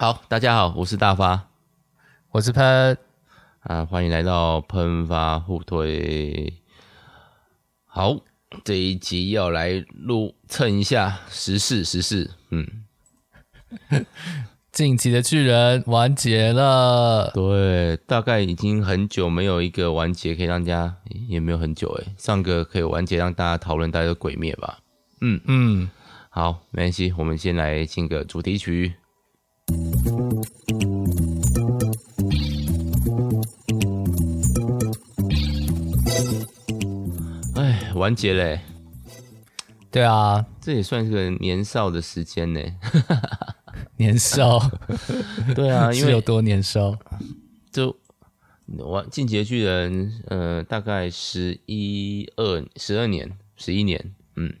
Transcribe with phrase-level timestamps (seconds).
[0.00, 1.48] 好，大家好，我是大发，
[2.30, 2.96] 我是喷
[3.58, 6.54] 啊，欢迎来到喷发互推。
[7.84, 8.16] 好，
[8.62, 12.84] 这一集要来录蹭一下时事，时事，嗯，
[14.70, 20.94] 近期的巨人完结了，对，大概已经很久没有一个完结可以让大家，
[21.26, 24.78] 也没有很久诶，上个可以完结让大家讨论大家的鬼灭吧，
[25.22, 25.40] 嗯。
[25.46, 25.90] 嗯，
[26.30, 28.94] 好，没关系，我们先来进个主题曲。
[37.56, 38.60] 哎，完结嘞！
[39.90, 42.60] 对啊，这也算是个年少的时间呢。
[43.96, 44.58] 年少，
[45.54, 46.96] 对啊，因为有多年少？
[47.70, 47.94] 就
[48.78, 54.54] 完进击的巨人，呃，大概十一二十二年，十一年，嗯，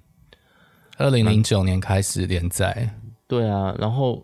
[0.98, 2.94] 二零零九年开始连载。
[3.26, 4.22] 对啊，然后。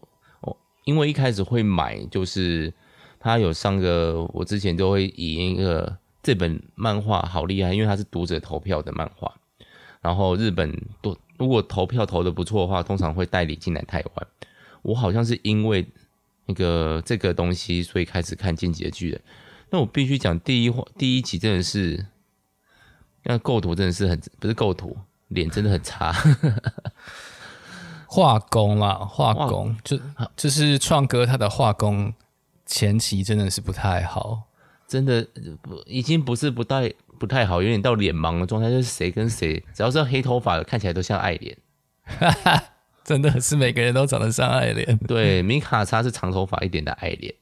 [0.84, 2.72] 因为一开始会买，就是
[3.18, 9.34] 他有上个，我之前都会以一个这本漫画好厉害，因为它是读者投票的漫画。
[10.00, 14.26] 然后日本都如果投票投得不错的话，通常会代理进来台湾。
[14.82, 15.86] 我好像是因为
[16.44, 19.18] 那个这个东西，所以开始看《进击的巨人》。
[19.70, 22.06] 那我必须讲，第一话第一集真的是，
[23.22, 24.96] 那构图真的是很不是构图，
[25.28, 26.14] 脸真的很差。
[28.14, 29.98] 画工啦，画工就
[30.36, 32.14] 就是创哥他的画工
[32.64, 34.44] 前期真的是不太好，
[34.86, 35.26] 真的
[35.60, 41.58] 不已经不是不太不太好，有点到脸盲的状态，就是谁跟谁只要是黑头发的看起来都像爱莲，
[43.02, 44.96] 真的是每个人都长得像爱莲。
[45.08, 47.34] 对，米卡莎是长头发一点的爱莲，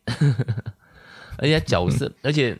[1.37, 2.59] 而且角色，而且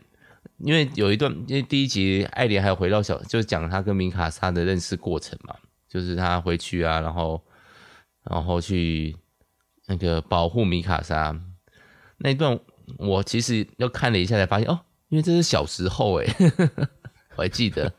[0.59, 5.55] 因为有一段，因为第一集爱莲还有回到小，就是讲他跟米卡莎的认识过程嘛，
[5.89, 7.43] 就是他回去啊，然后。
[8.31, 9.17] 然后去
[9.87, 11.37] 那个保护米卡莎
[12.19, 12.59] 那一段，
[12.99, 16.27] 我其实又看了一下，才发现哦，因为这是小时候哎，
[17.35, 17.93] 我还记得，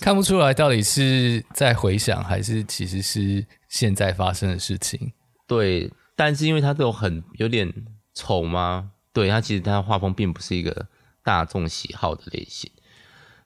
[0.00, 5.12] 看不出来到底是在回想还是其实是现在发生的事情。
[5.46, 7.72] 对，但是因为他都很有点
[8.12, 8.92] 丑吗？
[9.14, 10.86] 对，他其实他画风并不是一个
[11.24, 12.70] 大众喜好的类型。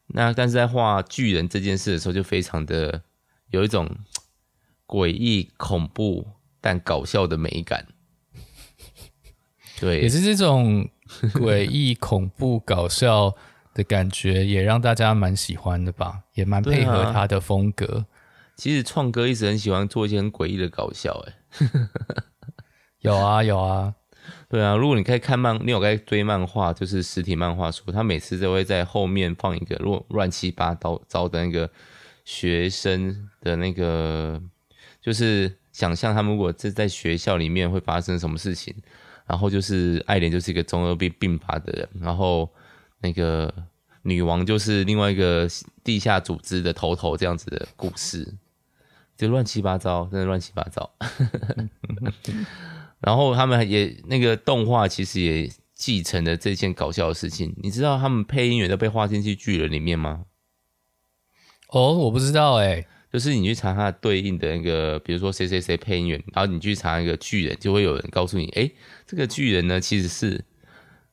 [0.08, 3.02] 那但是在画巨人这件事的时候，就非常的
[3.50, 3.88] 有一种。
[4.86, 6.26] 诡异、恐怖
[6.60, 7.86] 但搞笑的美感，
[9.80, 10.88] 对，也是这种
[11.34, 13.34] 诡异、 恐怖、搞笑
[13.74, 17.98] 的感觉，也让大家蛮喜欢的吧，也蛮配合他的风格。
[17.98, 18.06] 啊、
[18.56, 21.32] 其实创哥一直很喜欢做一些很诡异的搞笑，哎，
[23.00, 23.94] 有啊有啊，
[24.48, 24.76] 对啊。
[24.76, 31.70] 如果你可以看漫，你有在追漫画，就是实体漫画书，他每次都会在后面放一个乱乱七八糟糟的那个
[32.24, 34.40] 学生的那个。
[35.04, 38.74] 就是想象他们如果是在学校里面会发生什么事情，
[39.26, 42.50] 然后就是爱莲就是一个中二病病发的人，然后
[43.02, 43.52] 那个
[44.00, 45.46] 女王就是另外一个
[45.82, 48.34] 地下组织的头头这样子的故事，
[49.14, 50.90] 就乱七八糟，真的乱七八糟。
[53.00, 60.24] 然后他们也那个动画其实也继承了这件搞笑的事情，你知道他们配音员都被画进去巨人里面吗？
[61.68, 68.68] 哦，我不知道哎、就是你去查它对应的那个，比如说谁谁谁配音员，然后你去查那个巨人，就会有人告诉你，哎，
[69.06, 70.44] 这个巨人呢其实是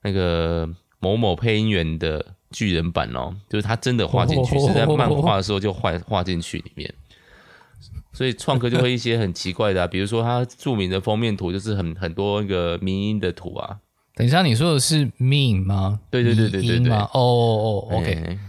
[0.01, 0.67] 那个
[0.99, 6.91] 某某配音员的巨人版哦，就是他真的画进去， 是在漫画的时候就画画进去里面。
[8.13, 13.77] 所以创客就会一些很奇怪的啊，比如说他著名的封面图就是很很多那个迷音的图啊。
[14.15, 15.99] 等一下，你说的是 meme 吗？
[16.09, 16.91] 对对对对对对。
[16.91, 18.39] 哦哦哦，OK，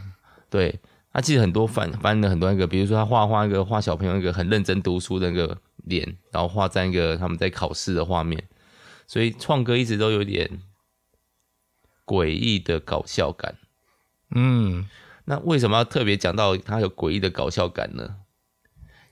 [0.48, 0.74] 对。
[1.12, 8.42] 他其实很多翻翻了很多那个，比如说他画画一个画小朋友一个很认真读书的那个脸，然后画在一个他们在考试的画面，
[9.06, 10.60] 所以创哥一直都有点
[12.06, 13.56] 诡异的搞笑感。
[14.34, 14.88] 嗯，
[15.26, 18.16] 那为什么要特别讲到他有诡异的搞笑感呢？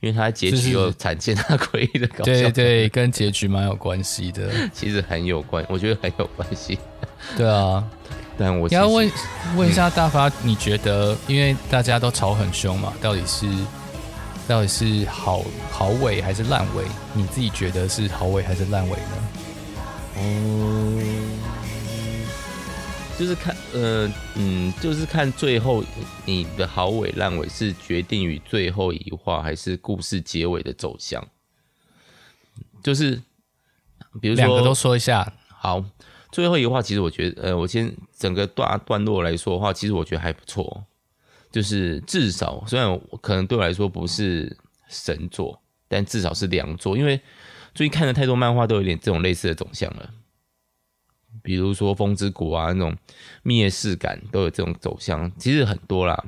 [0.00, 2.43] 因为他结局有展现他诡异的搞笑感。
[2.44, 4.50] 对对，跟结局蛮有关系的。
[4.72, 6.79] 其实很有关，我觉得很有关系。
[7.37, 7.87] 对啊。
[8.40, 9.12] 但我要问
[9.54, 13.46] 问一下大发，你觉得，因为大家都吵很凶嘛，到底是
[14.48, 16.87] 到底是好好尾还是烂尾？
[17.12, 19.28] 你自己觉得是好尾还是烂尾呢？
[20.16, 21.38] 嗯，
[23.19, 25.84] 就是看，呃，嗯，就是看最后
[26.25, 31.22] 你的好尾烂尾是决定于最后一话，还是故事结尾的走向？
[32.82, 33.20] 就是
[34.19, 35.84] 比如说两个都说一下，好。
[36.32, 40.85] 最后一个话，其实我觉得，呃，我先整个段段落来说的话，其实我觉得还不错。
[41.50, 44.56] 就是至少，虽然可能对我来说不是
[44.88, 46.97] 神作，但至少是良作。
[46.97, 47.21] 因为
[47.75, 50.11] 最近看了太多漫画，都有点这种类似的走向了。
[51.43, 52.97] 比如说《风之谷》啊，那种
[53.43, 56.25] 灭世感都有这种走向，其实很多啦。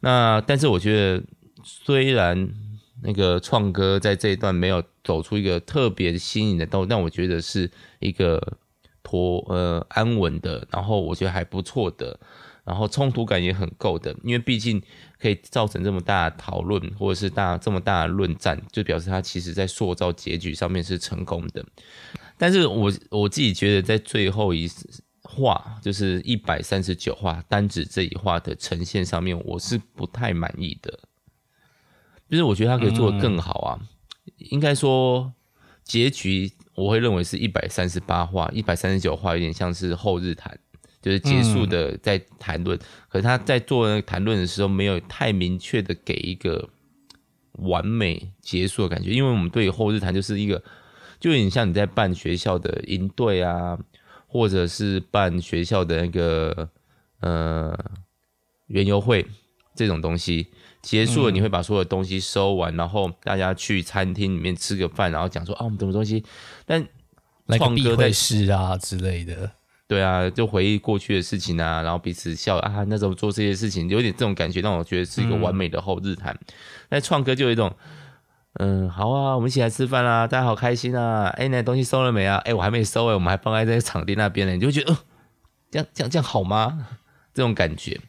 [0.00, 1.22] 那但是我觉得，
[1.62, 2.50] 虽然
[3.02, 7.70] 那个创哥在这一段没有走出一个特别新颖的道，但我觉得是
[8.00, 8.56] 一个
[9.04, 12.18] 妥呃安稳的，然后我觉得还不错的，
[12.64, 14.82] 然后冲突感也很够的，因为毕竟
[15.20, 21.64] 可以造成这么大的讨论，或者是大这么大的论战，就表示他其实在塑造结局上面是成功的。
[22.36, 24.68] 但是我我自己觉得，在最后一
[25.22, 30.98] 话，就是一百三十九话单指这一话的呈现上面，我是不太满意的。
[32.28, 33.78] 就是我觉得他可以做得更好啊。
[34.38, 35.32] 应该说，
[35.84, 40.58] 结局我会认为是一百三十八话，一百三十九话有点像是后日谈，
[41.00, 42.78] 就是结束的在谈论。
[43.08, 46.68] 可是他在做那个谈论的时候，没有太明确的给一个
[47.52, 50.62] 完美结束的感觉，因为我们对后日谈就是一个。
[51.20, 53.78] 就有点像你在办学校的营队啊，
[54.26, 56.68] 或者是办学校的那个
[57.20, 57.74] 呃
[58.66, 59.24] 园游会
[59.74, 60.48] 这种东西，
[60.84, 66.22] 结束了你会把所有东西收完，嗯、然后大家去餐厅里面吃个饭，然后讲说啊我们什么东西，
[66.64, 66.86] 但
[67.58, 69.50] 创哥在试啊之类的，
[69.88, 76.38] 对啊，就回忆过去的事情啊，然后彼此笑啊，那时候做这些事情有点这种感觉，让我觉得是一个完美的后日谈。
[76.90, 77.74] 那创哥就有一种。
[78.60, 81.26] 嗯，好啊，我们一起来吃饭啦，大家好开心啊！
[81.30, 82.36] 哎，那东西收了没啊？
[82.44, 84.98] 哎，我还没收哎，我们还放在这个场地那边呢，你就会觉得，呃，
[85.72, 86.86] 这样这样这样好吗？
[87.34, 88.00] 这种感觉，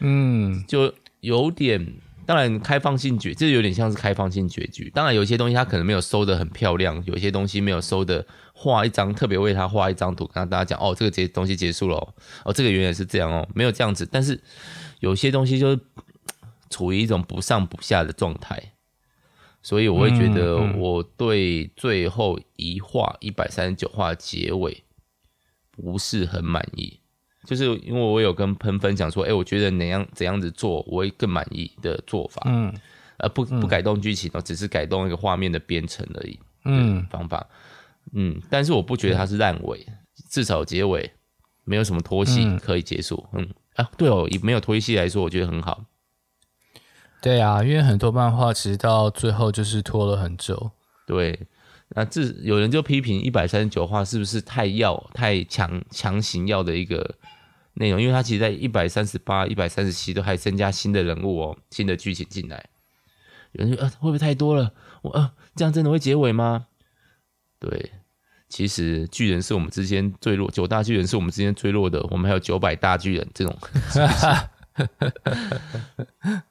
[0.00, 1.94] 嗯，就有点，
[2.26, 4.90] 当然开放性结，这有点像是开放性结局。
[4.94, 12.14] 当然，有些东西他可能没有收的很漂亮，有些东西没有收的，画一张特别为他画一张图，跟大家讲，哦，这个结东西结束了哦，
[12.44, 14.40] 哦，这个原来是这样哦，没有这样子，但是
[15.00, 15.80] 有些东西就是
[16.70, 18.72] 处于一种不上不下的状态。
[19.64, 24.82] 所以我会觉得，我对最后一画一百三十九画结尾
[25.70, 26.98] 不是很满意，
[27.44, 32.72] 就是因为我有跟喷分享说，哎，我觉得哪样怎样子做我会更满意的做法，嗯，
[33.18, 37.46] 而不不改动剧情哦，只是改动一个画面的编程而已，嗯，方法，
[38.12, 39.86] 嗯，但是我不觉得它是烂尾，
[40.30, 41.10] 至少结尾
[41.64, 45.84] 没有什么拖戏可以结束，嗯啊，对哦，以没有拖戏来说，我觉得很好。
[47.20, 50.72] 对啊，因为很多漫画其实到最后就是拖了很久。
[51.06, 51.46] 对，
[51.94, 57.16] 那这有人就批评一百三十九话是不是太要、太强强行要的一个
[57.74, 58.00] 内容？
[58.00, 62.64] 因为它其实在一百三十八、一百三十七都还增加新的人物哦，新的剧情进来。
[63.52, 64.72] 有人说呃会不会太多了？
[65.02, 66.66] 我呃这样真的会结尾吗？
[67.58, 67.92] 对，
[68.48, 73.56] 其实巨人是我们之间最弱，九大巨人是我们之间最弱的，我们还有九百大巨人这种。
[73.92, 74.00] 是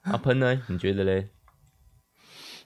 [0.04, 0.62] 阿喷呢？
[0.68, 1.28] 你觉得嘞？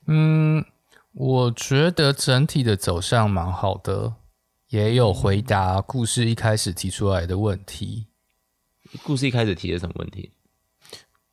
[0.08, 0.66] 嗯，
[1.16, 4.14] 我觉得整体的走向蛮好的，
[4.68, 8.08] 也有回答故事一开始提出来的问题。
[9.02, 10.32] 故事一开始提的什么问题？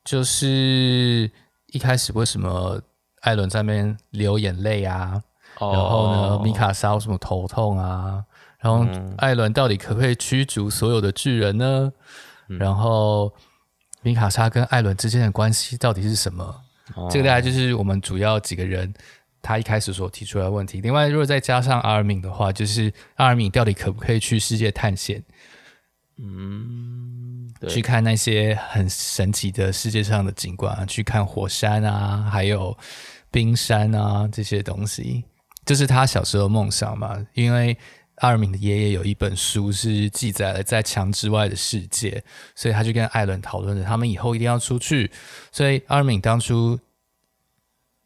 [0.05, 1.29] 就是
[1.67, 2.81] 一开始为什么
[3.23, 5.21] 艾伦在那边流眼泪啊？
[5.59, 8.25] 哦、然后呢，米卡莎为什么头痛啊？
[8.61, 8.87] 然后
[9.19, 11.93] 艾伦到底可不可以驱逐所有的巨人呢？
[12.49, 13.33] 嗯、然后。
[14.05, 16.45] 米卡莎跟艾伦之间的关系到底是什么？
[16.97, 18.93] 哦、这个大概就是我们主要几个人
[19.43, 20.81] 他一开始所提出来的问题。
[20.81, 25.23] 另外，如果再加上阿尔敏的话，就是阿尔敏到底可不可以去世界探险？
[26.19, 32.77] 嗯，去看那些很神奇的世界上的景观啊，去看火山啊，还有
[33.31, 35.25] 冰山啊这些东西，
[35.65, 37.19] 这、就是他小时候梦想嘛？
[37.33, 37.77] 因为
[38.17, 42.23] 阿尔敏的爷爷有一本书是记载了在墙之外的世界，
[42.55, 45.11] 所以他就跟艾伦讨论着他们以后一定要出去。
[45.51, 46.79] 所以阿尔敏当初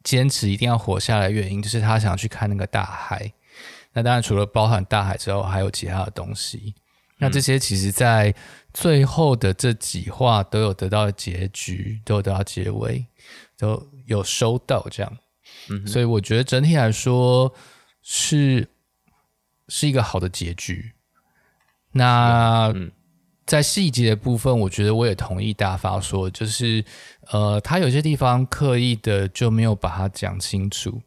[0.07, 3.33] 坚持一定要活下来的原因，就是他想去看那个大海。
[3.91, 6.73] 那当然除了包含大海之后，还有其他的东西。
[7.17, 8.33] 那这些其实在
[8.73, 13.05] 最后的这几话都有得到结局，都有得到结尾，
[13.57, 15.17] 都有收到这样。
[15.69, 17.53] 嗯，所以我觉得整体来说
[18.01, 18.67] 是。
[19.69, 20.93] 是一个好的结局。
[21.91, 22.73] 那
[23.47, 26.83] 在细节的部分，我觉得我也同意大发说，就是
[27.31, 31.01] 呃，他有些地方刻意的就没有把它讲清楚。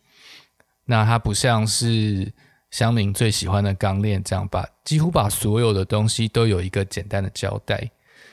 [0.86, 2.32] 那他不像是
[2.70, 7.88] 乡民最喜欢的钢炼这样把几乎把所有的东西都有一个简单的交代。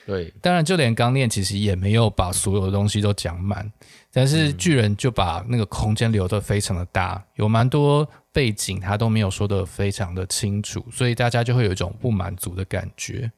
[0.05, 3.69] 对，当然就连钢炼其实也没有把所有的东西都讲满，
[4.13, 8.09] 但是巨人就把那个空间留得非常的大，有蛮多。
[8.31, 13.29] 背景他都没有说得非常的清楚，所以大家就会有一种不满足的感觉。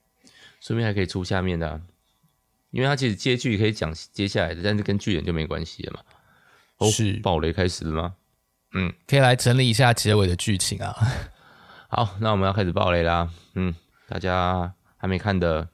[0.59, 1.81] 顺便还可以出下面的、啊，
[2.71, 5.99] 因为他其实接剧可以讲接下来的，但是跟巨人就没关系了嘛。
[6.77, 8.15] 哦，是暴雷开始了吗？
[8.73, 10.95] 嗯，可以来整理一下结尾的剧情啊。
[11.89, 13.29] 好，那我们要开始暴雷啦。
[13.55, 13.73] 嗯，
[14.07, 15.67] 大家还没看的，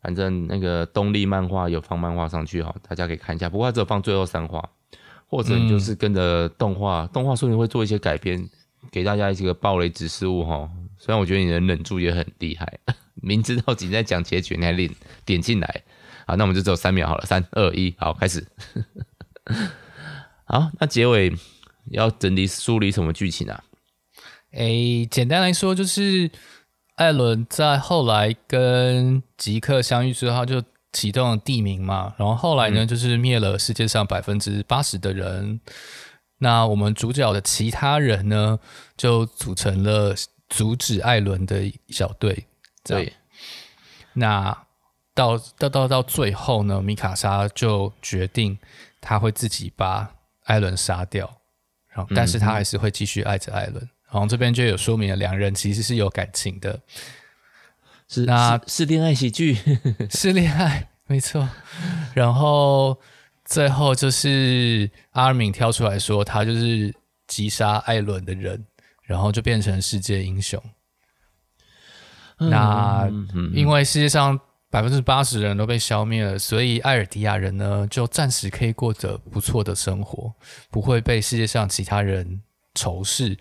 [0.00, 3.48] 反正那个东立漫画有放漫画上去哈，大家可以看一下。
[3.48, 4.68] 不过它只有放最后三话，
[5.28, 8.50] 或者你就是跟着动画，嗯、动画说你会做一些改编，
[8.90, 10.68] 给大家一些个爆雷指示物哈。
[10.98, 12.80] 虽然我觉得你能忍住也很厉害，
[13.22, 14.90] 明知道自己在讲结局，你还点
[15.24, 15.82] 点进来。
[16.26, 18.46] 好，那我们就只有三秒好了，三二一，好，开始。
[20.44, 21.32] 好，那结尾
[21.90, 23.64] 要整理梳理什么剧情啊？
[24.52, 26.30] 诶、欸，简单来说就是
[26.96, 30.62] 艾伦在后来跟吉克相遇之后，他就
[30.92, 35.60] 启动了地名嘛，然后后来呢，就是灭了世界上百分之八十的人。
[36.38, 38.58] 那我们主角的其他人呢，
[38.96, 40.14] 就组成了
[40.48, 42.46] 阻止艾伦的小队。
[42.84, 43.12] 对，
[44.14, 44.66] 那
[45.14, 48.58] 到到到到最后呢，米卡莎就决定
[49.00, 51.26] 他会自己把艾伦杀掉，
[51.88, 53.88] 然后但是他还是会继续爱着艾伦。
[54.10, 56.78] 然后这边就有说明了两人其实是有感情的，
[58.08, 59.56] 是那是恋爱喜剧，
[60.10, 61.48] 是恋爱，没错。
[62.12, 62.98] 然后
[63.44, 66.94] 最后就是阿尔敏跳出来说，他就是
[67.26, 68.66] 击杀艾伦的人，
[69.02, 70.62] 然后就变成世界英雄。
[72.42, 73.10] 嗯、那
[73.52, 74.38] 因为世界上。
[74.72, 80.32] 百分之八十的人都被消灭了，所以艾尔迪亚人呢，就暂时可以过着不错的生活，
[80.70, 82.40] 不会被世界上其他人
[82.74, 83.36] 仇视，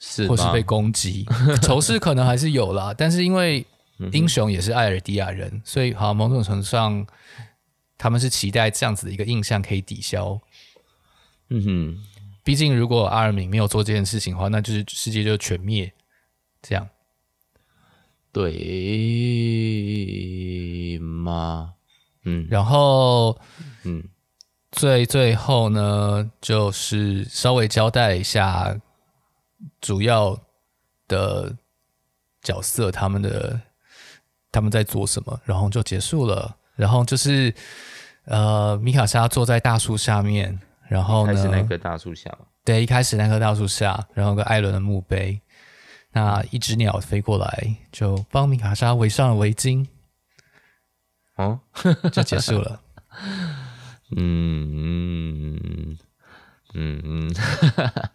[0.00, 1.24] 是或是被攻击。
[1.62, 3.64] 仇视可能还是有啦，但是因为
[4.10, 7.06] 英雄也是艾尔迪亚人，嗯、所以好某种程度上，
[7.96, 10.36] 他们是期待这样子的一个印象可以抵消。
[11.50, 11.96] 嗯哼，
[12.42, 15.92] 毕竟如果阿尔敏没有做这件事情的话，那就是世界就全灭，
[16.60, 16.88] 这样。
[18.38, 18.46] 对
[21.00, 21.74] 吗？
[22.24, 23.36] 嗯，然后，
[23.82, 24.04] 嗯，
[24.70, 28.80] 最最后呢，就是稍微交代一下
[29.80, 30.38] 主要
[31.08, 31.52] 的
[32.40, 33.60] 角色他们的
[34.52, 36.56] 他们在做什么，然后就结束了。
[36.76, 37.52] 然后就是
[38.26, 42.32] 呃，米卡莎坐在大树下面，然后呢，是那棵大树下，
[42.64, 45.40] 对，一开始那棵大树下，然后跟艾伦的墓碑。
[46.18, 49.86] 那一只鸟飞过来，就帮米卡莎围上了围巾，
[51.36, 51.60] 哦，
[52.10, 52.80] 就结束了。
[54.16, 55.98] 嗯嗯
[56.74, 57.34] 嗯嗯，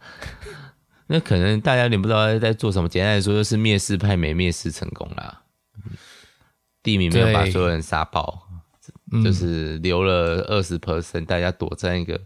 [1.08, 2.90] 那可能大家有点不知道在做什么。
[2.90, 5.44] 简单来说，就是灭世派没灭世成功啦。
[6.82, 8.46] 地名没有把所有人杀爆，
[9.24, 12.20] 就是留了二十 percent，大家躲在一个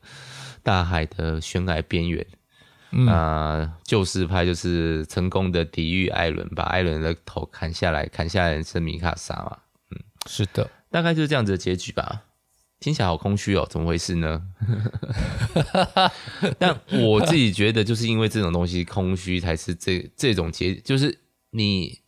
[0.64, 2.26] 大海的悬崖边缘。
[2.90, 9.58] 那救世派就是成功的抵御艾伦，把艾伦的头砍下来，砍下来是米卡莎嘛？
[9.92, 12.24] 嗯，是的，大概就是这样子的结局吧。
[12.80, 14.42] 听起来好空虚哦，怎么回事呢？
[16.60, 21.20] 但我自己觉得，就是因为这种东西空虚，才是这这种结，就是
[21.52, 22.00] 你。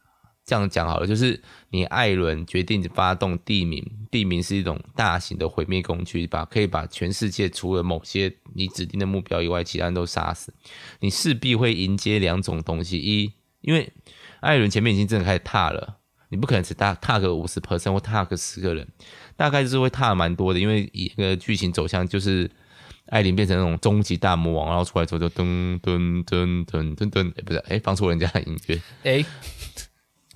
[0.49, 1.39] 这样讲好了，就是
[1.69, 10.51] 你艾伦决定发动地名，地名是一种大型的毁灭工具，把可以把全世界除了某些你指定的目标以外，其他人都杀死。
[11.01, 13.93] 你势必会迎接两种东西：一，因为
[14.39, 15.97] 艾伦前面已经真的开始踏了，
[16.29, 18.87] 你不可能只踏踏个五十 percent 或踏个十个人，
[19.37, 20.59] 大概就是会踏蛮多的。
[20.59, 22.49] 因为一个剧情走向就是
[23.09, 29.23] 艾琳变成那种终极大魔王，然后出来之后就噔噔噔噔噔噔，哎，不是，哎，放错人家的音乐，哎。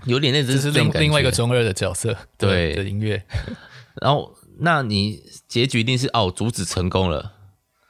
[0.05, 3.23] 有点那只是另另外一个中二的角色，对，对的音乐。
[4.01, 7.33] 然后，那你结局一定是哦，阻止成功了，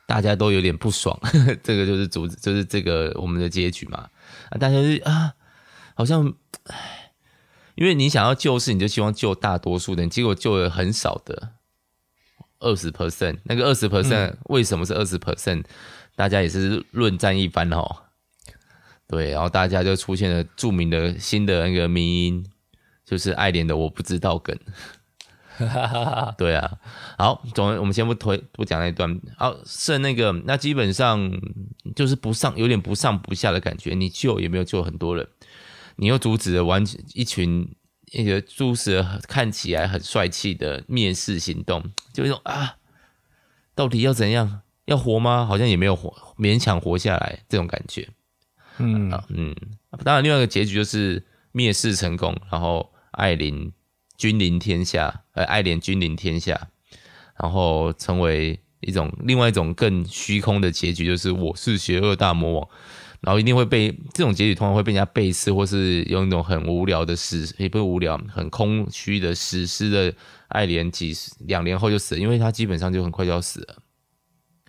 [0.05, 1.17] 大家都有点不爽。
[1.22, 4.10] 呵 呵这个就是阻止，就是这个我们的结局嘛。
[4.50, 5.34] 啊，大家是啊，
[5.96, 6.34] 好像，
[7.75, 11.53] 因为你想要救世，你就希望救大多数人，结果救了很少的
[12.60, 13.39] 二十 percent。
[13.46, 15.63] 那个二十 percent 为什么是二十 percent？
[16.15, 18.02] 大家也是论战一番哦。
[19.07, 22.45] 对，然后大家就出现了著名的新的那个迷因，
[23.05, 24.57] 就是爱莲的我不知道梗。
[26.36, 26.79] 对啊，
[27.17, 31.31] 好，总我们先不推不讲那一段，好，剩那个那基本上
[31.95, 33.93] 就是不上，有点不上不下的感觉。
[33.93, 35.27] 你救也没有救很多人，
[35.98, 37.72] 你又阻止了完全一群
[38.13, 42.77] 那个阻止了看起来很帅气的灭世行动，就一种啊，
[43.75, 44.62] 到底要怎样？
[44.86, 45.45] 要活吗？
[45.45, 48.10] 好像也没有活，勉强活下来这种感觉。
[48.77, 49.12] 嗯。
[49.30, 49.56] 嗯，
[50.03, 53.72] 当然，另外一个结局就是灭世成功，然后艾琳
[54.18, 56.70] 君临天下，呃，艾莲君临天下，
[57.39, 62.70] 然后成为一种另外一种更虚空的结局，就是我是邪恶大魔王，
[63.22, 70.13] 然后一定会被这种结局通常会被人家背刺，或是用一种很无聊的史，也不是无聊，很空虚的史诗的
[70.50, 73.75] 艾莲几十两年后就死了，因为他基本上就很快就要死了。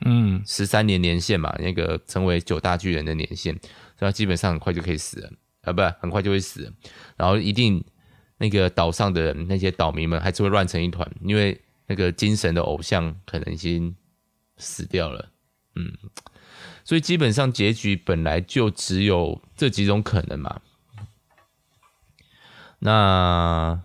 [0.05, 3.59] 嗯，十三年年限嘛，那个成为九大巨人的年限，
[4.05, 5.31] 那基本上很快就可以死了，
[5.63, 6.71] 啊，不，很快就会死。
[7.17, 7.83] 然后一定
[8.37, 13.97] 那个岛上的人那些岛民们还是会乱成一团，因为那个精神的偶像可能已经
[14.59, 15.31] 死掉了，
[15.75, 15.93] 嗯，
[16.85, 20.61] 所以基本上结局本来就只有这几种可能嘛。
[22.79, 23.81] 那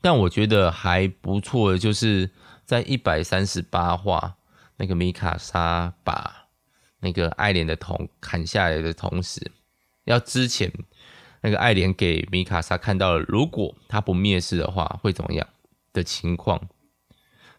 [0.00, 2.30] 但我觉得还不错就是
[2.64, 4.36] 在一百三十八话。
[4.76, 6.43] 那个米卡莎把
[7.04, 9.52] 那个爱莲的头砍下来的同时，
[10.04, 10.72] 要之前
[11.42, 15.46] 那个爱莲给米卡莎看到了，如果他不灭世的话会怎么样
[15.92, 16.58] 的情况，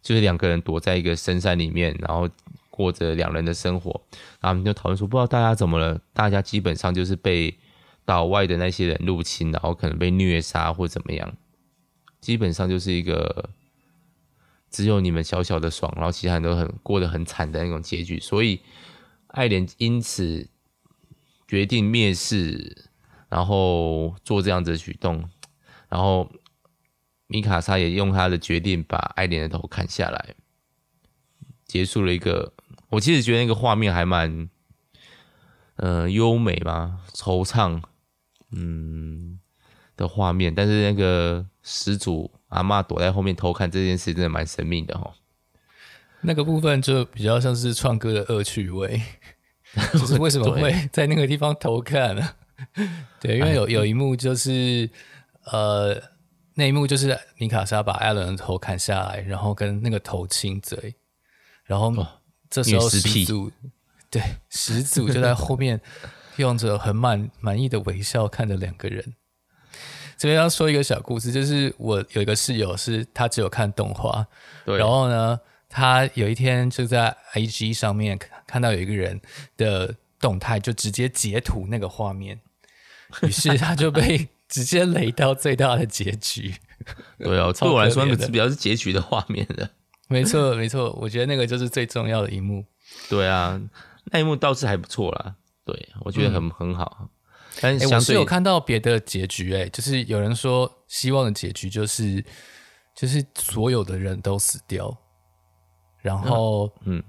[0.01, 2.27] 就是两个人躲在一个深山里面，然后
[2.71, 4.01] 过着两人的生活，
[4.41, 7.55] 然后就讨论说，不知道大家怎么了，大家基本上就是被
[8.03, 11.37] 岛外的那些人入侵，然后可能被虐杀或怎么样，
[12.19, 13.49] 基本上就是一个。
[14.71, 18.59] 只有你们小小的爽，然后其他人都很过得很惨的那种结局，所以
[19.35, 20.47] 艾莲因此
[21.45, 22.89] 决定灭世，
[23.27, 25.29] 然后做这样子的举动，
[25.89, 26.31] 然后
[27.27, 30.35] 米卡莎也用他的决定把艾莲的头砍下来，
[31.65, 32.53] 结束了一个。
[32.89, 34.49] 我其实觉得那个画面还蛮，
[35.75, 37.81] 呃，优美嘛，惆怅，
[38.51, 39.39] 嗯
[39.97, 42.31] 的画面，但是那个始祖。
[42.49, 45.13] 阿嬷躲在后面偷看这件事，真的蛮神秘的哦。
[46.25, 49.01] 那个部分就比较像是创歌的恶趣味，
[49.93, 52.29] 就是为什么会在那个地方偷看呢？
[53.19, 54.89] 对，因为有有一幕就是，
[55.51, 56.01] 呃，
[56.55, 60.95] 那一幕就是米卡莎把艾伦的头砍下来，然后跟那个头亲嘴，
[61.65, 61.93] 然后
[62.49, 63.51] 这时候始祖，
[64.09, 65.79] 对，始祖就在后面
[66.37, 69.15] 用着很满 满意的微笑看着两个人。
[70.17, 74.25] 这边要说一个小故事，就是我有一个室友，是他只有看动画，
[74.65, 75.37] 对，然后呢，
[75.75, 78.17] 他有一天就在 IG 上面
[78.47, 79.19] 看到有一个人
[79.57, 82.39] 的动态，就直接截图那个画面，
[83.23, 86.55] 于是他就被直接雷到最大的结局。
[87.19, 89.69] 对啊， 对我来说，那个比较是结局的画面的。
[90.07, 92.63] 没错，没错，我觉得那个就是最重要的一幕。
[93.09, 93.61] 对啊，
[94.05, 95.35] 那一幕倒是还不错啦。
[95.65, 97.09] 对，我觉得很、嗯、很好。
[97.59, 102.23] 哎、欸，我是有看到别的结局、欸，哎，就是有人说希望的结局就是，
[102.95, 104.97] 就是所有的人都死掉，
[106.05, 107.03] 然后，嗯，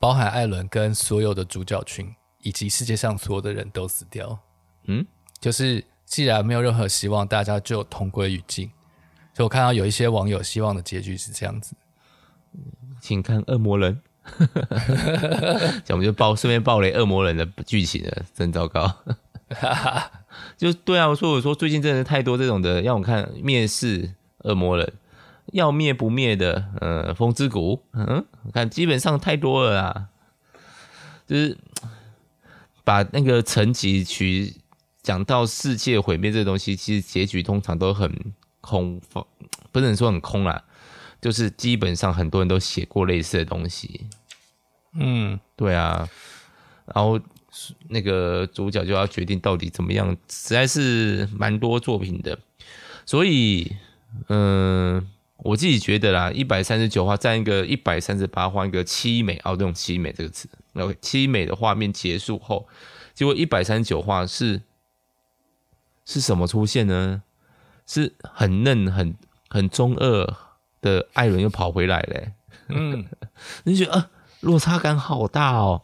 [0.00, 4.38] 包含艾伦跟所有的主角群以及世界上所有的人都死掉，
[4.84, 5.06] 嗯，
[5.38, 8.70] 就是既然没有任何希望，大家就同归于尽。
[9.34, 11.76] 所以我看到有一些网友希望的结局是这样子，
[12.98, 13.94] 请看《恶魔人》。
[15.90, 18.86] 我们就爆顺便爆雷《恶魔人》的剧情了，真糟糕。
[19.50, 20.10] 哈哈，
[20.56, 24.92] 就对啊，我说我说最近真的太多这种的，让我看面试恶魔人，
[25.52, 30.06] 要灭不灭的，呃，风之谷，嗯，我看基本上太多了啦，
[31.26, 31.56] 就是
[32.84, 34.54] 把那个层级去
[35.02, 38.12] 讲到世界毁灭这个东西，其实结局通常都很
[38.60, 39.00] 空，
[39.72, 40.64] 不能说很空啦，
[41.20, 44.06] 就是基本上很多人都写过类似的东西，
[44.94, 46.08] 嗯，对啊，
[46.86, 47.20] 然后。
[47.88, 52.38] 那个主角就要决定到底怎么样，实在是蛮多作品的，
[53.04, 53.74] 所以，
[54.28, 55.06] 嗯、呃，
[55.48, 62.68] 我自己觉得啦，一百三十九画占一个一百三十八画一个凄美，哦，用凄美这个词，，OK，凄美的画面结束后，
[63.14, 64.62] 结果一百三十九画是
[66.04, 67.22] 是什么出现呢？
[67.86, 69.16] 是很嫩、很
[69.48, 70.36] 很中二
[70.82, 72.32] 的艾伦又跑回来了，
[72.68, 73.06] 嗯，
[73.64, 75.82] 你觉得啊，落差感好大哦。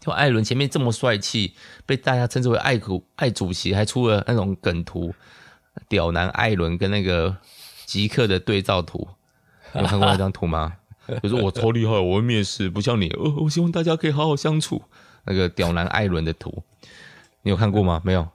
[0.00, 1.54] 就艾伦前面这么帅气，
[1.84, 5.12] 被大家称之为爱主爱主席，还出了那种梗图，
[5.88, 7.36] 屌男艾伦跟那个
[7.90, 9.08] 吉克的对照图，
[9.74, 10.74] 有看过那张图吗？
[11.20, 13.08] 就是我超厉害，我会面试，不像你。
[13.08, 14.80] 呃，我希望大家可以好好相处。
[15.24, 16.62] 那个屌男艾伦的图，
[17.42, 18.00] 你有看过吗？
[18.04, 18.28] 没有。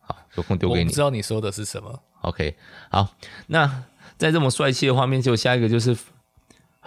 [0.00, 0.92] 好，有空丢给你。
[0.92, 2.04] 知道你说的是什么。
[2.20, 2.56] OK，
[2.88, 3.08] 好，
[3.48, 3.82] 那
[4.16, 5.96] 在这么帅气的画面，就下一个就是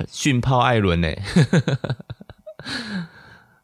[0.09, 1.13] 训炮艾伦呢。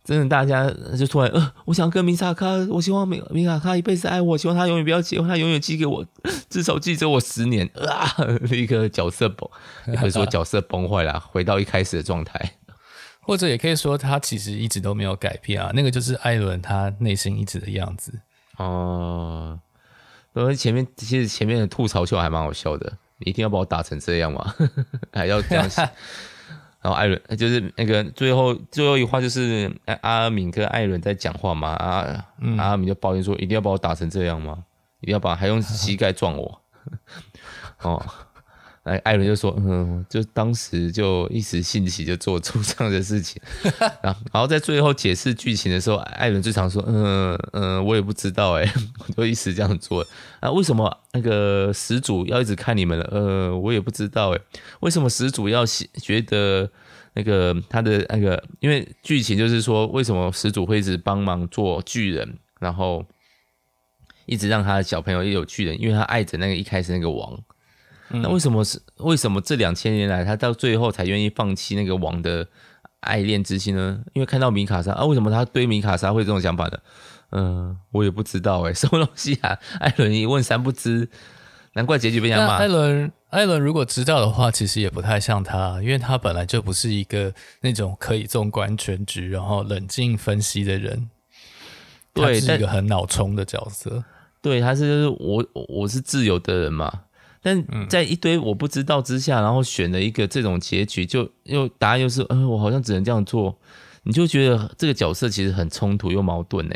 [0.04, 6.06] 真的，大家就突然，呃，我想跟米萨卡，我希望米米卡卡一辈子爱我，希望他永远不要结婚，他永远寄给我，
[6.50, 8.14] 至少记着我十年 啊！
[8.52, 9.50] 一个角色崩，
[9.88, 12.56] 也可以说角色崩坏了，回到一开始的状态，
[13.22, 18.20] 或者也可以说他其实一直都没有改变啊，那个就是艾伦他内心一直的样子
[18.58, 19.58] 哦。
[20.36, 24.54] 因为前面其实前面的吐槽秀还蛮好笑的，你一定要把我打成这样吗？
[25.14, 25.88] 还要这样想。
[26.84, 34.66] 然后艾伦就是那个最后最后一话，就是阿阿敏跟艾伦在讲话嘛，阿、嗯、阿敏就抱怨说：“一定要把我打成这样吗？
[35.00, 36.62] 一定要把还用膝盖撞我？”
[37.84, 38.06] 哦，
[38.84, 43.42] 哎，艾伦就说，嗯，就当时就一时兴起就做出这样的事情，
[44.04, 48.74] 然后然后在最后解释剧情的时候，艾伦最常说，嗯嗯，我也不知道哎，
[49.08, 50.06] 我就一时这样做。
[50.42, 53.06] 啊，为什么那个始祖要一直看你们了？
[53.10, 54.40] 呃，我也不知道哎，
[54.82, 56.70] 为什么始祖要觉得
[57.14, 63.06] 那个他的那个，因为剧情就是说，为什么始祖会一直帮忙做巨人，然后
[64.26, 67.42] 一直让他的小朋友也有巨人，因为他爱着那个一开始那个王。
[68.22, 72.48] 那为什么是为什么这两千年来他到最后才愿意放弃那个王的
[73.00, 74.02] 爱恋之心呢？
[74.14, 76.78] 因为看到米卡莎啊，为什么他对米卡莎会有这种想法呢？
[77.32, 79.58] 嗯、呃，我也不知道哎， 什么东西啊？
[79.80, 81.10] 艾伦一问三不知，
[81.74, 82.58] 难怪结局被人骂。
[82.58, 91.10] 艾伦，艾伦如果知道的话，其实也不太像他，因为他本来就不是一个那种可以纵观全局然后冷静分析的人。
[92.14, 94.04] 对，他是一个很脑冲的角色。
[94.40, 97.02] 对，他是就是我我是自由的人嘛。
[97.44, 103.60] 但在一堆我不知道之下，然后选了一个这种结局，就又答案又是，嗯、呃，我好像只能这样做，
[104.04, 106.74] 你就觉得这个角色其实很冲突又矛盾呢。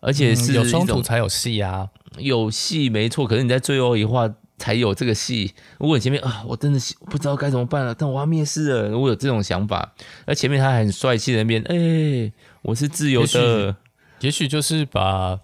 [0.00, 5.54] 而且是、嗯、有冲突才有戏啊，有戏没错，可是你在最后一话才有这个戏。
[5.78, 9.94] 如果你前面啊，我真的不知道该怎么办了，但我要面试了，我有这种想法，
[10.26, 13.76] 而前面他很帅气的那边，哎、欸，我是自由的，
[14.20, 15.40] 也许就是把。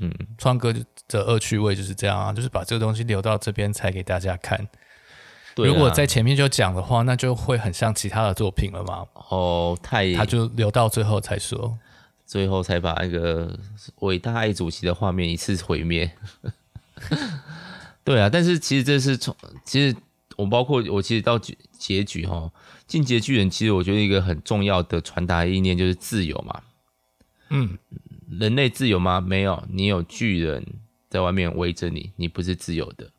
[0.00, 0.74] 嗯，川哥
[1.08, 4.68] 的恶趣味就是这样啊，就是把这个东西留到这边才给大家看。
[5.54, 9.06] 对，如果在前面就讲的话，那就会很像其他的作品了嘛。
[9.30, 11.76] 哦，太，他就留到最后才说，
[12.26, 13.58] 最后才把那个
[14.00, 16.10] 伟大爱主席的画面一次毁灭。
[18.04, 19.96] 对啊，但是其实这是从，其实
[20.36, 22.50] 我包括我其实到结结局哈，
[22.86, 26.62] 进阶巨人其实我觉得一个很重要的传达意念就是自由嘛。
[27.48, 27.78] 嗯。
[28.30, 29.22] 人类自由吗？
[29.22, 30.62] 没有，你有巨人
[31.08, 33.10] 在外面围着你，你不是自由的。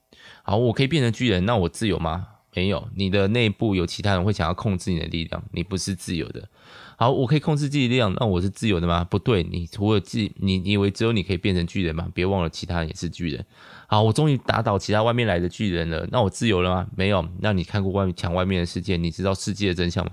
[0.44, 2.28] 好，我可以变成巨人，那我自由吗？
[2.56, 6.50] 没有，你的内部有其他人会想要控制你的力量，你不是自由的。
[6.98, 9.06] 好，我可以控制自己力量，那我是自由的吗？
[9.06, 12.10] 不对，你除了自，你以为只有你可以变成巨人吗？
[12.14, 13.46] 别忘了其他人也是巨人。
[13.88, 16.88] 好，我终于打倒其他外面来的巨人了，那我自由了吗？
[16.96, 20.12] 没有，那你看过外面墙外面的世界，你知道世界的真相吗？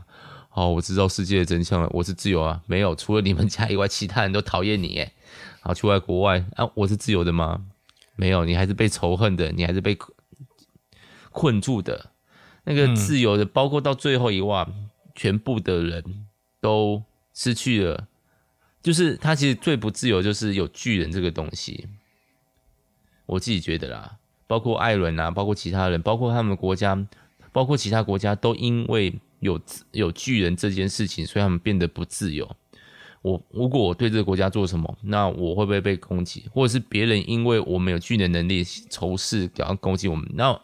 [0.51, 1.89] 好，我知道世界的真相了。
[1.93, 5.05] 我是自由啊，没有，除了你们家以外，其他人都讨厌你。
[5.67, 7.67] 哎，好，去外国外啊，我是自由的吗？
[8.15, 9.99] 没有，你还是被仇恨的，你还是被
[11.31, 12.11] 困住的。
[12.63, 14.69] 那个自由的，包括到最后一话，
[15.17, 16.27] 全部的人
[16.61, 17.03] 都
[17.35, 18.07] 失去了。
[18.81, 21.89] 就是他其实最不自由，就是有巨人这个东西。
[23.27, 27.07] 我自己觉得啦，包括艾伦啊，包括其他人，包括他们国家，
[27.53, 29.13] 包括其他国家，都因为。
[29.41, 29.61] 有
[29.93, 32.57] 有巨人这件事情，所以他们变得不自由。
[33.27, 36.49] 我如果我对这个国家做什么，那我会不会被攻击？
[36.53, 40.25] 或者是别人因为我们有巨人能力仇视，然后攻击我们？
[40.35, 40.57] 那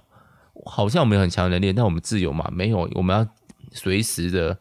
[0.65, 2.49] 好像我们有很强的能力，但我们自由嘛？
[2.53, 3.29] 没有，我们要
[3.73, 4.57] 随时的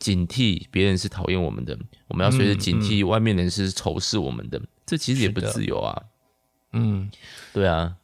[0.00, 4.58] 警惕别人是讨厌我们的，我们要随时警惕外面人是仇视我们的。
[4.58, 6.02] 嗯嗯、这其实也不自由啊。
[6.72, 7.08] 嗯，
[7.52, 7.96] 对啊。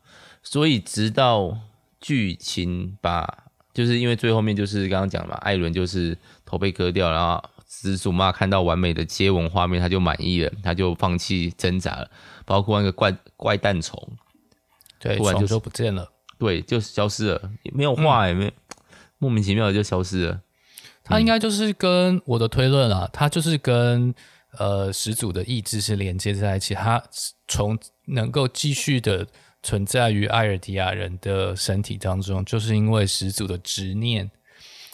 [0.45, 1.59] 所以直到
[2.01, 3.43] 剧情把。
[3.75, 6.17] 就是因为最后面就是刚刚讲嘛，艾伦就是
[6.47, 7.43] 头被割掉，然后
[7.83, 12.11] 始祖妈看到完美的接吻画面，他就满意了，他就放弃挣扎了。
[12.45, 14.01] 包括那个怪怪蛋虫，
[14.99, 18.51] 对，突然就说不见了，对，就消失了，没有话也没有，
[19.19, 20.41] 莫名其妙的就消失了。
[21.03, 24.15] 他应该就是跟我的推论啊，他就是跟
[24.59, 27.03] 呃始祖的意志是连接在一起，他
[27.49, 29.27] 从能够继续的。
[29.67, 34.31] 存在于艾尔迪亚人的身体当中，就是因为始祖的执念，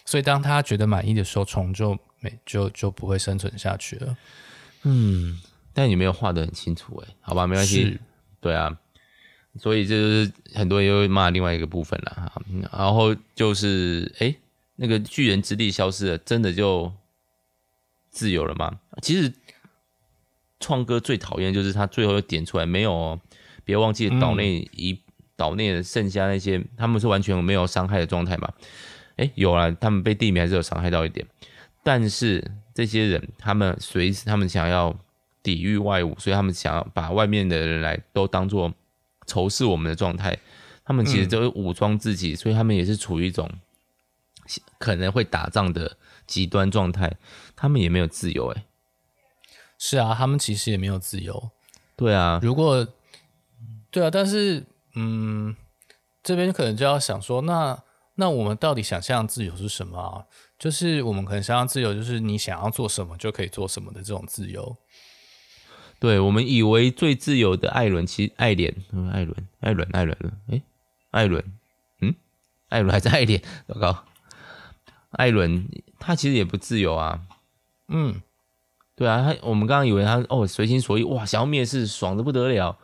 [0.05, 4.17] 所以当他觉得满意的时候，虫就没就就不会生存下去了。
[4.85, 5.41] 嗯，
[5.75, 7.99] 但你没有画的很清楚哎，好吧，没关系。
[8.41, 8.79] 对啊，
[9.59, 12.43] 所以这就是很多人又会骂另外一个部分了哈。
[12.73, 14.35] 然后就是，哎，
[14.77, 16.93] 那个巨人之力消失了，真的就
[18.11, 18.81] 自由了吗？
[19.03, 19.33] 其实
[20.59, 23.21] 创哥最讨厌就是他最后又点出来没有哦。
[23.65, 24.99] 别忘记岛内一
[25.37, 28.53] 岛内的剩下那些，他们是完全没有伤害的状态嘛？
[29.17, 31.27] 诶，有啊，他们被地名还是有伤害到一点，
[31.83, 34.95] 但是这些人他们随时他们想要
[35.43, 38.73] 抵御外物，所以他们想要把外面的人来都当做
[39.27, 40.39] 仇视我们的状态。
[40.85, 43.49] 他们其实都是武装自己，所以他们也是处于一种
[44.79, 47.17] 可能会打仗的极端状态。
[47.55, 48.65] 他们也没有自由，哎，
[49.79, 51.51] 是啊，他们其实也没有自由。
[51.97, 52.87] 对啊，如果。
[53.93, 54.65] 对啊，但是，
[54.95, 55.57] 嗯，
[56.23, 57.77] 这边可能就要想说，那
[58.15, 60.27] 那我们到底想象自由是什么啊？
[60.61, 64.77] 就是我们可能想要自由，就是你想要做什么就可以做什么的这种自由。
[65.99, 68.75] 对，我们以为最自由的艾伦，其实艾莲，
[69.11, 70.17] 艾伦，艾伦，艾伦，
[70.49, 70.63] 哎，
[71.13, 71.43] 艾伦，
[72.03, 72.15] 嗯，
[72.69, 74.05] 艾伦还在艾莲，糟糕。
[75.13, 75.67] 艾伦
[75.99, 77.23] 他其实也不自由啊，
[77.89, 78.21] 嗯，
[78.97, 82.77] 对啊，他我们刚刚以为他哦随心所欲哇，想要灭世爽的不得了，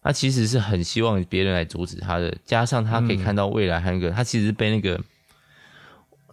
[0.00, 5.00] 他其实是很希望别人来阻止他的，加上他可以看到未来，还有一个、嗯、他其实被那个，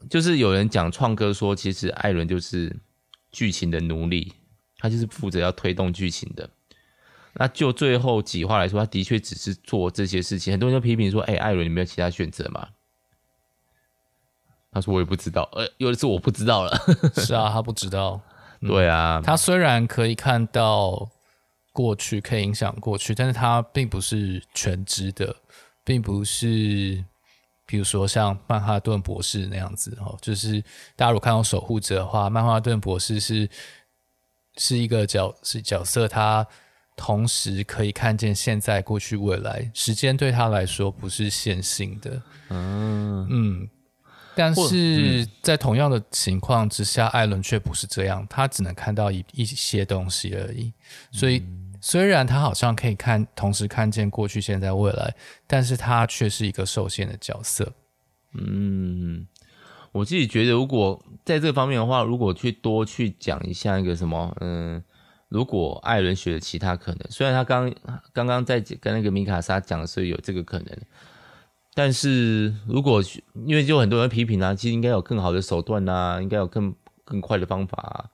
[0.09, 2.75] 就是有人讲创哥说，其实艾伦就是
[3.31, 4.33] 剧情的奴隶，
[4.77, 6.49] 他就是负责要推动剧情的。
[7.33, 12.69] 那就最后几话来说，他的确只是做这些事情，很多人都批评说，哎，艾伦你没有其他选择吗？
[14.73, 16.71] 他说：“我也不知道，呃，有的是我不知道了。”
[17.15, 18.21] 是啊，他不知道。
[18.61, 21.09] 对啊，他虽然可以看到
[21.73, 25.35] 过去，可以影响过去，但是他并不是全知的，
[25.83, 27.03] 并不是，
[27.71, 30.17] 比如说像曼哈顿博士那样子哦。
[30.21, 30.61] 就是
[30.93, 33.49] 大家如果看到守护者的话，曼哈顿博士是
[34.57, 36.45] 是一个角是角色，他
[36.97, 42.21] 同时可以看见现在、过去、未来，时间对他来说不是线性的。
[42.49, 43.69] 嗯嗯。
[44.35, 50.73] 但是在同样的情况之下，艾伦却不是这样，他只能看到一一些东西而已。
[51.11, 51.41] 所以，
[51.81, 55.15] 虽然他好像可以看，同时看见过去、现在、未来，
[55.47, 57.73] 但是他却是一个受限的角色。
[58.33, 59.27] 嗯，
[59.91, 64.81] 我自己觉得，如果在这方面的话，如果去多去讲一下一个什么，嗯，
[65.27, 67.73] 如果艾伦学的其他可能，虽然他刚
[68.13, 70.67] 刚刚在跟那个米卡莎讲的时候有这个可能。
[71.73, 73.01] 但是如果
[73.45, 78.09] 因为就很多人批评啊，其实应该有更好的手段啊，应该有更更快的方法。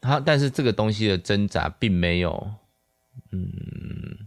[0.00, 2.52] 他但是这个东西的挣扎并没有，
[3.30, 4.26] 嗯，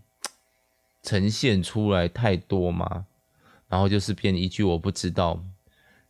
[1.02, 3.06] 呈现出来太多嘛，
[3.68, 5.44] 然后就是变一句我不知道，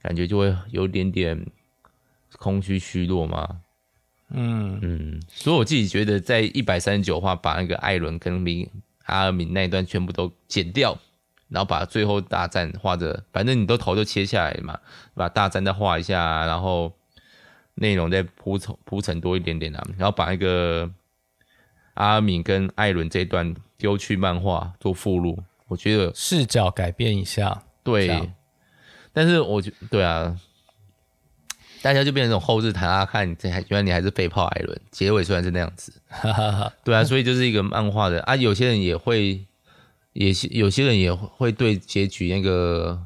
[0.02, 1.46] 感觉就会有点点
[2.38, 3.62] 空虚虚弱嘛。
[4.30, 8.70] 嗯嗯，所以我自己觉得在一百三十九话把那个艾伦跟明
[9.06, 10.98] 阿尔敏那一段全部都剪掉。
[11.50, 14.80] 然后把最后大战画着，反正你都头都切下来嘛，
[15.14, 16.92] 把大战再画一下，然后
[17.76, 20.90] 内容再铺陈铺陈多一点点啊，然后把那个
[21.96, 28.30] 阿敏跟艾伦这一段丢去漫画做附录，我觉得视角改变一下，对，
[29.12, 30.40] 但是我觉对啊，
[31.82, 35.94] 大家就变成这种后日谈啊，看你这还原来你还是废炮艾伦，结尾虽然是那样子，
[36.84, 39.46] 对啊，所以就是一个漫画的啊，有些人也会。
[40.14, 43.02] 也有些人也会对结局那个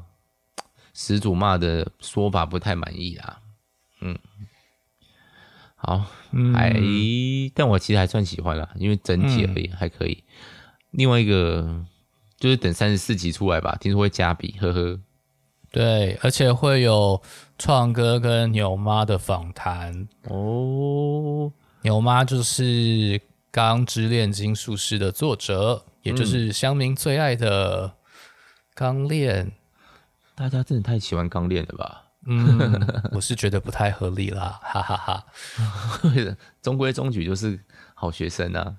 [0.92, 3.40] 始祖骂的说法不太满意啦，
[4.02, 4.14] 嗯，
[5.78, 6.74] 好，嗯、还
[7.54, 10.22] 但我其实还算喜欢啦，因为整体而言还可以。
[10.26, 10.34] 嗯、
[10.90, 11.84] 另外一个
[12.36, 15.00] 就是等三十四集出来吧，听说会加笔，呵呵。
[15.70, 17.22] 对，而且会有
[17.56, 21.50] 创哥跟牛妈的访谈哦。
[21.82, 22.62] 牛妈就是
[23.50, 25.84] 《钢之炼金术师》的作者。
[26.02, 27.92] 也就是乡民最爱的
[28.72, 29.52] 钢炼，
[30.34, 32.04] 大家真的太喜欢钢炼了吧？
[32.28, 32.70] 嗯，
[33.12, 36.06] 我是觉得不太合理啦，哈哈哈，哈。
[36.62, 37.58] 中规中矩就是
[37.94, 38.76] 好学生啊。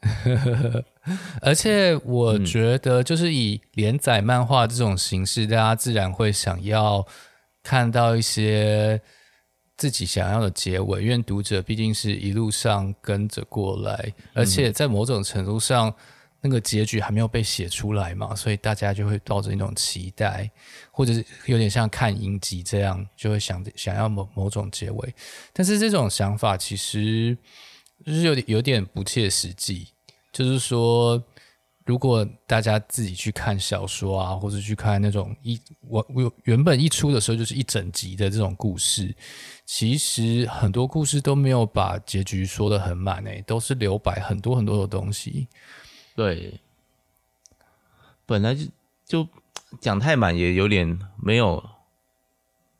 [1.42, 7.06] 而且我觉得，就是以连载漫画这种形式，大家自然会想要
[7.62, 9.00] 看到一些
[9.76, 15.94] 自己想要的结尾，因为读者毕竟是一路上跟着过来，而且在某种程度上。
[16.46, 20.48] 那个结局还没有被写出来嘛，所以大家就会抱着一种期待，
[20.92, 25.14] 或者是有点像看影集这样，就会想想要某某种结尾。
[25.52, 27.36] 但是这种想法其实
[28.04, 29.88] 就是有点有点不切实际。
[30.32, 31.20] 就是说，
[31.84, 39.12] 如果大家自己去看小说啊，或者去看那种一我我原本一出的时候就是一整集的这种故事，
[39.64, 45.48] 其实很多故事都没有把结局说得很满诶，都是留白很多很多的东西。
[46.16, 46.58] 对，
[48.24, 48.64] 本来就
[49.04, 49.28] 就
[49.78, 51.62] 讲太满也有点没有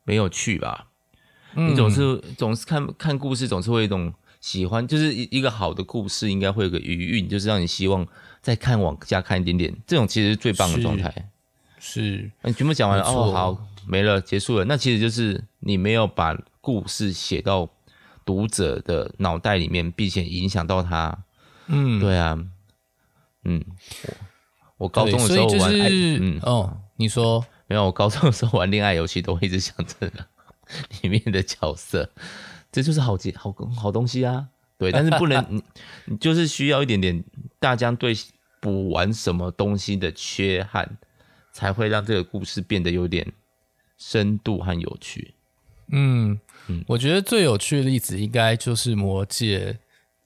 [0.03, 0.87] 没有趣吧。
[1.53, 8.05] 嗯、你总是总是看看故事，总是会有一种喜欢，就是一一个好的故事应该会有个余韵，就是让你希望
[8.41, 9.75] 再看往下看一点点。
[9.85, 11.31] 这种其实是最棒的状态。
[11.79, 14.65] 是，那你全部讲完了哦，好，没了，结束了。
[14.65, 17.69] 那其实就是你没有把故事写到
[18.25, 21.23] 读者的脑袋里面，并且影响到他。
[21.67, 22.37] 嗯，对啊。
[23.49, 23.63] 嗯，
[24.77, 27.85] 我我高中的时候玩，就是、嗯哦，你说没有？
[27.85, 30.11] 我高中的时候玩恋爱游戏，都会一直想着
[31.01, 32.11] 里面的角色，
[32.71, 34.49] 这就是好结好好东西啊。
[34.77, 35.63] 对，但是不能， 你
[36.05, 37.23] 你就是需要一点点
[37.57, 38.13] 大家对
[38.59, 40.97] 补完什么东西的缺憾，
[41.53, 43.31] 才会让这个故事变得有点
[43.97, 45.33] 深度和有趣。
[45.89, 49.73] 嗯嗯，我觉得最有趣的例子应该就是《魔戒》，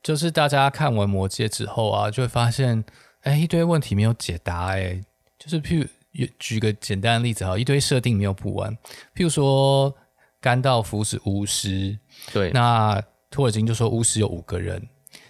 [0.01, 2.84] 就是大家看完《魔戒》之后啊，就会发现。
[3.21, 4.99] 哎，一堆问题没有解答，哎，
[5.38, 8.75] 就是譬如举个简单的例子哈，一堆设定没有补完，
[9.15, 9.95] 譬如说
[10.39, 11.97] 甘道夫是巫师，
[12.34, 14.81] 对，那托尔金就说巫师有五个人，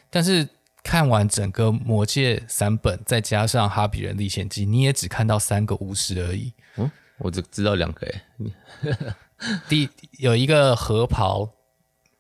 [0.10, 0.48] 但是
[0.84, 6.54] 看完整个魔戒三本，再加上哈比人历险记，你也只看到三个巫师而已。
[6.78, 8.24] 嗯，我只知道两个哎。
[9.68, 11.52] 第有一个河袍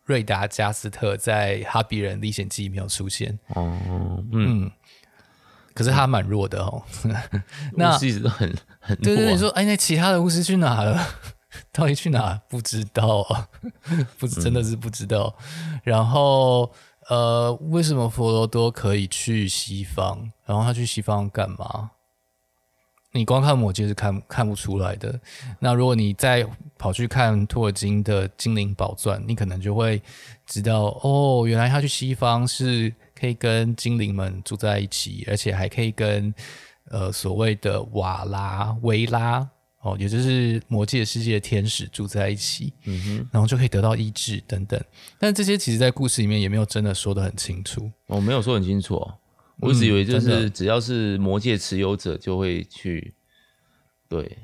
[0.05, 4.65] 瑞达加斯特在哈比人历险记没有出现哦，嗯。
[4.65, 4.71] 嗯
[5.81, 6.83] 可是他蛮弱的哦，
[7.73, 8.47] 那巫师一直都很
[8.79, 9.03] 很弱。
[9.03, 11.03] 对对对，你说哎，那其他的巫师去哪了？
[11.73, 12.39] 到底去哪？
[12.47, 13.47] 不知道啊，
[14.19, 15.35] 不真的是不知道。
[15.57, 16.71] 嗯、然后
[17.09, 20.31] 呃，为什么佛罗多可以去西方？
[20.45, 21.91] 然后他去西方干嘛？
[23.13, 25.19] 你光看魔戒是看看不出来的。
[25.59, 30.01] 那如果你再跑去看托尔金的《精灵宝钻》，你可能就会
[30.45, 32.93] 知道哦，原来他去西方是。
[33.21, 36.33] 可以跟精灵们住在一起，而且还可以跟
[36.85, 39.47] 呃所谓的瓦拉维拉
[39.81, 44.83] 哦，也就是魔界世界的天使住在一起，嗯哼，然后就可以得到医治等等。
[45.19, 47.91] 但这些其实，在故事里面也没有真的说的很清楚。
[48.07, 49.13] 我、哦、没有说很清楚哦，
[49.59, 53.13] 我一直以为就是只要是魔界持有者就会去，
[54.09, 54.35] 对，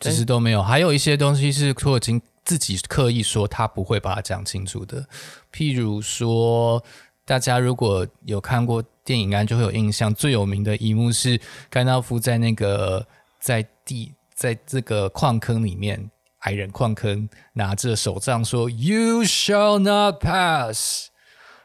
[0.00, 0.62] 其实都没有。
[0.62, 5.08] 还有一些东西是托尔金自己刻意说他不会把它讲清楚的，
[5.50, 6.84] 譬如说。
[7.28, 10.14] 大家如果有看过电影，应该就会有印象。
[10.14, 11.38] 最有名的一幕是
[11.68, 13.06] 甘道夫在那个
[13.38, 21.08] 在地在这个矿坑里面，矮人矿坑，拿着手杖说 “You shall not pass”，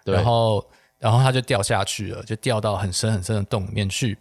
[0.03, 4.17] 然后然后他就掉下去了，就掉到很深很深的洞里面去。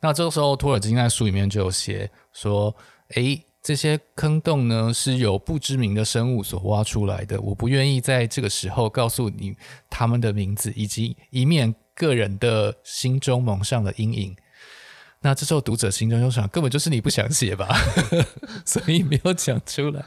[0.00, 2.74] 那这个时候托尔金在书里面就有写说
[3.16, 7.40] ：“诶。”这些坑洞呢，是由不知名的生物所挖出来的。
[7.40, 9.56] 我不愿意在这个时候告诉你
[9.90, 14.36] 他们的名字，以及以免个人的心中蒙上了阴影。
[15.20, 17.76] 那这时候读者心中就想，根本就是你不想写吧，
[18.64, 20.04] 所以没有讲出来。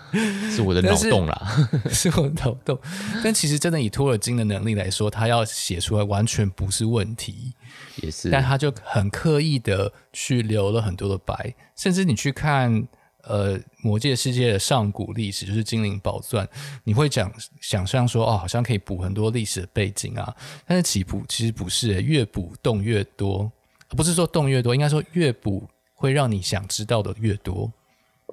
[0.49, 2.79] 是我的脑洞啦，是，是我的脑洞。
[3.21, 7.53] 但其实真的以托尔金的能力来说，他要写出来完全不是问题。
[8.01, 12.87] 也是，但他就很刻意的去留了很多的白，甚至你去看。
[13.29, 16.47] 呃，魔界世界的上古历史就是精灵宝钻，
[16.83, 23.51] 你会讲想象说哦，好像可以补很多历史的背景啊，但是起补其实不是、越补洞越多，
[23.89, 27.71] 不是说洞越多，应该说越补会让你想知道的越多。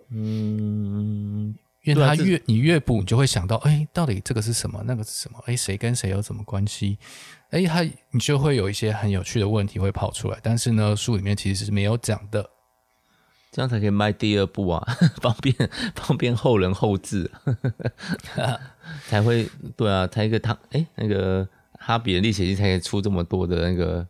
[0.08, 1.54] 嗯，
[1.84, 5.38] 因为他越你越补，你就会想到，哎、到底这个是什么，那个是什么？
[5.44, 6.96] 哎、谁跟谁有什么关系？
[7.50, 12.48] 哎、他你就会有一些很有趣的问题会跑出来，但是呢，书里面其实是没有讲的。
[13.56, 14.86] 这样才可以卖第二部啊，
[15.22, 15.56] 方便
[15.94, 17.30] 方便后人后置，
[19.08, 24.06] 才会对啊，才一个他哎、欸，那个哈比人历险记才可以出这么多的那个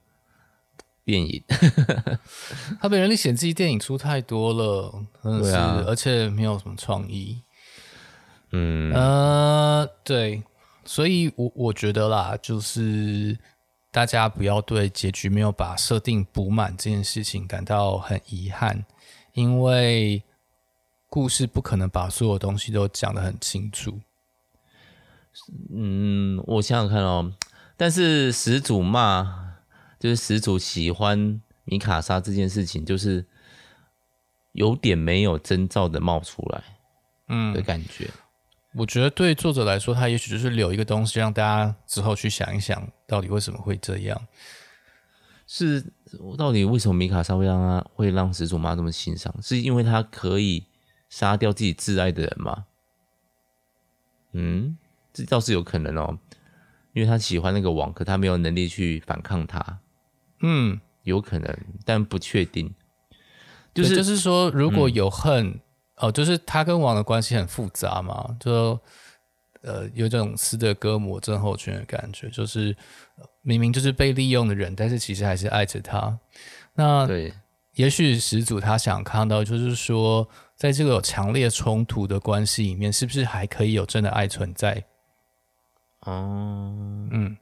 [1.05, 1.41] 电影，
[2.83, 7.41] 哈比人历险记电影出太多了，真的是，啊、而且没有什么创意。
[8.51, 10.43] 嗯呃，对，
[10.85, 13.39] 所以我我觉得啦，就是
[13.93, 18.85] 大家不要对结局没有把设定补满这件事情感到很遗憾。
[19.37, 20.23] 因为
[21.11, 24.01] 故事不可能把所有东西都讲得很清楚。
[25.71, 27.31] 嗯，我想想看哦。
[27.77, 29.59] 但是始祖骂，
[30.01, 33.27] 就是始祖喜欢米卡莎这件事情，就是
[34.53, 36.65] 有点没有征兆的冒出来，
[37.29, 38.81] 嗯的感觉、嗯。
[38.81, 44.19] 我觉得对作者来说，他也许就是留一个东西，让大家之后去想一想，到底为什么会这样。
[45.47, 45.93] 是，
[46.37, 49.33] 到底为什么米卡莎会让他会让始祖妈这么欣赏？
[49.41, 50.65] 是因为他可以
[51.09, 52.65] 杀掉自己挚爱的人吗？
[54.33, 54.77] 嗯，
[55.13, 56.19] 这倒是有可能哦，
[56.93, 59.79] 因为他喜欢那个王，可他没有能力去反抗他。
[60.41, 62.75] 嗯，有可能，但不确定。
[63.73, 65.61] 就是就是说，如果有恨、嗯、
[65.99, 68.81] 哦，就是他跟王的关系很复杂嘛，就。
[69.67, 72.75] 呃，有这种斯德哥尔摩症候群的感觉，就是
[73.43, 76.17] 明明就是被利用的人，但是其实还是爱着他。
[76.75, 77.35] 那对，
[77.75, 84.85] 也许始祖他想看到，就是说，在这个有强烈冲突的关系里面，是不是还可以有真的爱存在？
[86.03, 86.73] 哦，
[87.11, 87.37] 嗯。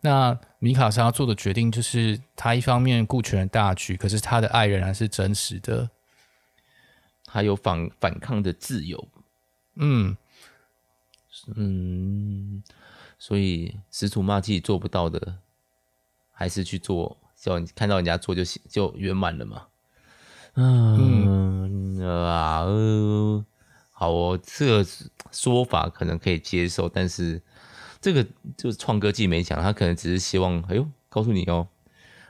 [0.00, 5.90] 那米卡莎做的决定，就是他一方面顾全大局，可是他的爱仍然是真实的，
[7.26, 9.08] 还有反反抗的自由。
[9.74, 10.16] 嗯。
[11.54, 12.62] 嗯，
[13.18, 15.36] 所以始祖骂自己做不到的，
[16.32, 19.66] 还是去做，叫你看到人家做就行就圆满了嘛。
[20.54, 23.44] 嗯，嗯啊，呃，
[23.92, 24.86] 好哦，这个
[25.30, 27.40] 说法可能可以接受，但是
[28.00, 28.24] 这个
[28.56, 31.68] 就是创歌季没讲，他可能只是希望，哎呦，告诉你哦，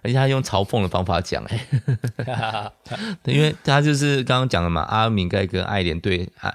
[0.02, 2.72] 而且他用嘲讽的方法讲， 哎，
[3.24, 6.54] 因为他就是刚刚讲了嘛，阿明盖跟爱莲对爱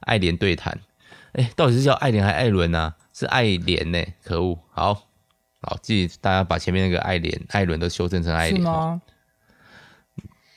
[0.00, 0.78] 爱莲对谈，
[1.32, 2.94] 哎，到底是叫艾莲还是艾伦呢？
[3.12, 4.04] 是艾莲呢？
[4.22, 4.58] 可恶！
[4.70, 4.94] 好，
[5.60, 9.00] 好，记大家把前面那个艾莲、艾伦都修正成艾莲吗？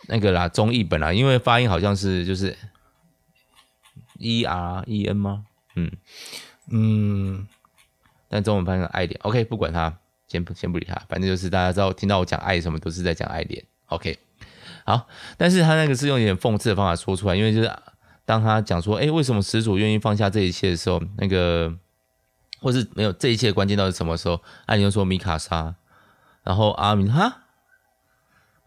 [0.07, 2.57] 那个啦，中译本啦，因为发音好像是就是
[4.17, 5.45] E R E N 吗？
[5.76, 5.91] 嗯
[6.71, 7.47] 嗯，
[8.30, 9.19] 但中文翻译成爱莲。
[9.24, 9.97] OK，不管他。
[10.26, 14.17] 先不先不理他，反正就是大家知道听到我讲爱什么都是在讲爱莲，OK，
[14.84, 15.07] 好，
[15.38, 17.71] 但是他那个是用一点讽刺的方法说出来，因为就是
[18.26, 21.74] 当他讲说，哎，为什么始祖愿意放下这一切的时候，那个
[22.59, 25.76] 或是没有这一切的关键到底什么时候，艾琳就说米卡莎，
[26.43, 27.43] 然后阿明哈，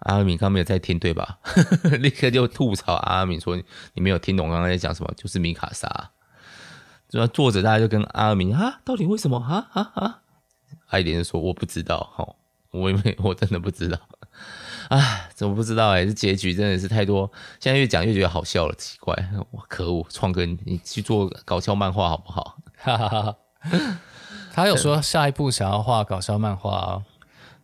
[0.01, 1.39] 阿明刚没有在听对吧？
[2.01, 3.57] 立刻就吐槽阿明说，
[3.95, 6.11] 你没有听懂刚刚在讲什么，就是米卡莎，
[7.09, 9.41] 就后作者大家就跟阿明哈，到底为什么？
[9.41, 9.69] 哈？
[9.71, 9.85] 哈？
[9.95, 10.23] 哈？
[10.89, 12.35] 艾连说：“我不知道，齁，
[12.71, 13.99] 我因为我真的不知道，
[14.89, 15.91] 啊，怎么不知道？
[15.91, 17.31] 哎，这结局真的是太多，
[17.61, 19.15] 现在越讲越觉得好笑了，奇怪，
[19.51, 22.59] 我可恶，创哥，你去做搞笑漫画好不好？
[22.77, 23.37] 哈哈哈。
[24.53, 27.03] 他有说下一步想要画搞笑漫画，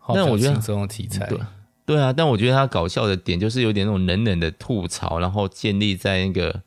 [0.08, 1.38] 但我觉得这种题材对，
[1.86, 6.62] 对啊，但我觉得他搞笑的点就是有点那种冷冷的吐槽，然后建立在那个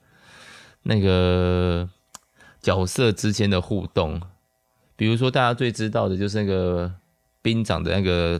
[0.83, 1.87] 那个
[2.61, 4.21] 角色之间的互动。”
[4.97, 6.89] 比如说，大家最知道的就是那个
[7.41, 8.39] 兵长的那个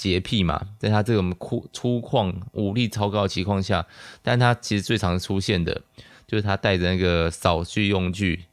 [0.00, 3.86] 洁癖嘛，在他这种粗粗犷、武力超高的情况下，
[4.22, 5.82] 但他其实最常出现的，
[6.26, 8.44] 就是他带着那个扫具用具，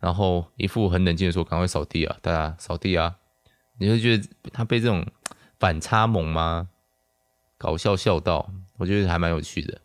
[0.00, 3.14] 然后一副很冷静的说：“赶快扫地啊，大家扫地啊！”
[3.78, 5.06] 你会觉得他被这种
[5.58, 6.68] 反差萌吗？
[7.58, 9.78] 搞笑笑到，我觉得还蛮有趣的。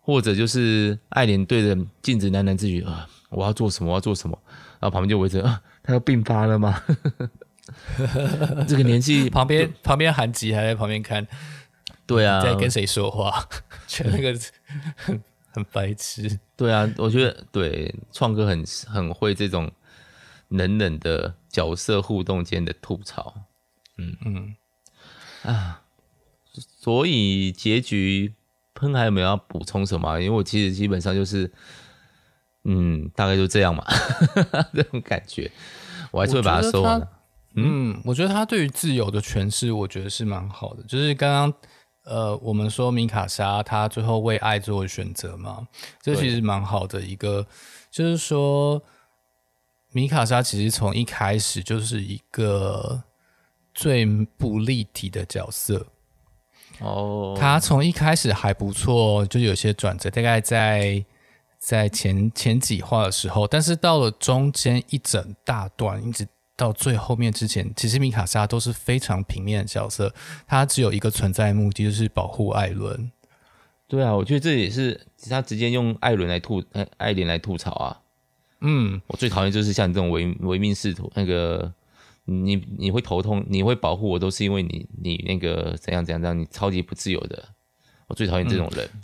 [0.00, 3.90] 或者就是艾莲对着镜子喃喃自语：“啊，我要做什么？
[3.90, 4.38] 我要做什么？”
[4.80, 5.60] 然后旁边就围着啊。
[5.82, 6.80] 他要病发了吗？
[8.66, 11.26] 这个年纪，旁边旁边韩吉还在旁边看。
[12.06, 13.48] 对啊，在跟谁说话？
[13.86, 14.38] 觉得那个
[14.96, 16.38] 很很白痴。
[16.56, 19.70] 对啊，我觉得对创哥很很会这种
[20.48, 23.34] 冷冷的角色互动间的吐槽。
[23.96, 24.56] 嗯嗯
[25.42, 25.82] 啊，
[26.80, 28.34] 所以结局
[28.74, 30.20] 喷还有没有要补充什么？
[30.20, 31.52] 因为我其实基本上就是。
[32.64, 33.84] 嗯，大概就这样嘛，
[34.72, 35.50] 这种感觉，
[36.12, 37.08] 我还是会把它说完。
[37.54, 40.82] 嗯，我觉得他对于自由的诠释，我觉得是蛮好的。
[40.84, 41.54] 就是刚刚
[42.04, 45.66] 呃，我们说米卡莎他最后为爱做选择嘛，
[46.00, 47.46] 这其实蛮好的一个，
[47.90, 48.82] 就是说
[49.92, 53.02] 米卡莎其实从一开始就是一个
[53.74, 55.86] 最不立体的角色。
[56.80, 61.04] 哦，他从一开始还不错，就有些转折，大概在。
[61.64, 66.26] 在前前几话的时候，但是到了中间一整大段，一直
[66.56, 70.14] 到最后面之前，其实米卡莎都是非常平面的角色，
[70.46, 73.10] 她只有一个存在的目的，就是保护艾伦。
[73.88, 78.00] 对啊，我觉得这也是他直接用艾伦来吐，艾艾连来吐槽啊。
[78.60, 81.72] 嗯，我最讨厌就是像你这种唯唯命是图，那个
[82.24, 87.48] 你你会头痛，你会保护我，都是因为你你那个怎样怎样怎样，你超级不自由的。
[88.06, 88.88] 我最讨厌这种人。
[88.94, 89.02] 嗯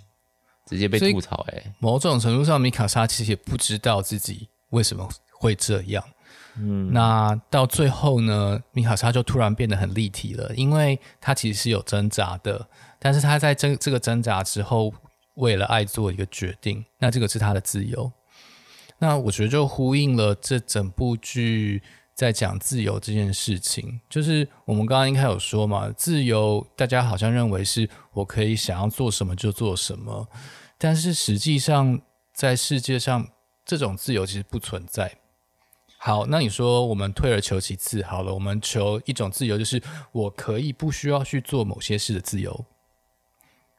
[0.69, 6.05] 直接被吐槽哎、欸，某种程度上，米卡莎其实也不知道自己为什么会这样。
[6.61, 14.93] 嗯，那到最后呢，米卡莎就突然变得很立体了，因为他其实是有挣扎的，但是他在这这个挣扎之后，
[15.35, 18.11] 为了爱做一个决定，那这个是他的自由。
[18.99, 21.81] 那我觉得就呼应了这整部剧
[22.15, 30.27] 在讲自由这件事情，就是我们刚刚应该有说嘛，自由大家好像认为是我可以想要做什么就做什么。
[30.77, 32.01] 但是实际上，
[32.33, 33.29] 在世界上，
[33.65, 35.19] 这种自由其实不存在。
[36.01, 39.83] 好，那你说我们退而求其次好了，我们求一种自由，就是
[40.13, 42.65] 我可以不需要去做某些事的自由。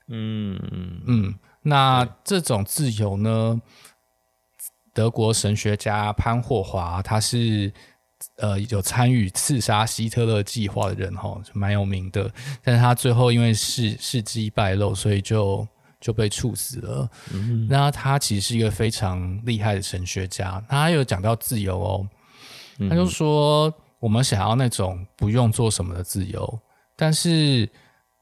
[0.07, 0.59] 嗯
[1.07, 3.61] 嗯，那这种自由呢？
[4.93, 7.72] 德国神学家潘霍华，他是
[8.36, 12.30] 呃有参与刺杀希特勒计划的人哈，蛮有名的。
[12.61, 15.65] 但是他最后因为事事迹败露，所以就。
[15.99, 17.09] 就被处死了。
[17.33, 20.63] 嗯，那他其实是一个非常厉害的神学家。
[20.69, 22.09] 他有讲到自由哦，
[22.89, 26.59] 他就说我们想要那种不用做什么的自由，
[26.95, 27.69] 但是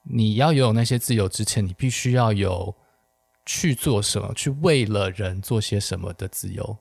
[0.04, 2.74] 你要有那些自由之前，你必须要有
[3.46, 6.78] 去做什么，去为了人做些什么的自由。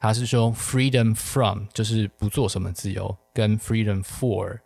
[0.00, 4.58] 他是说 freedom from 就是不做什么自由，跟 freedom for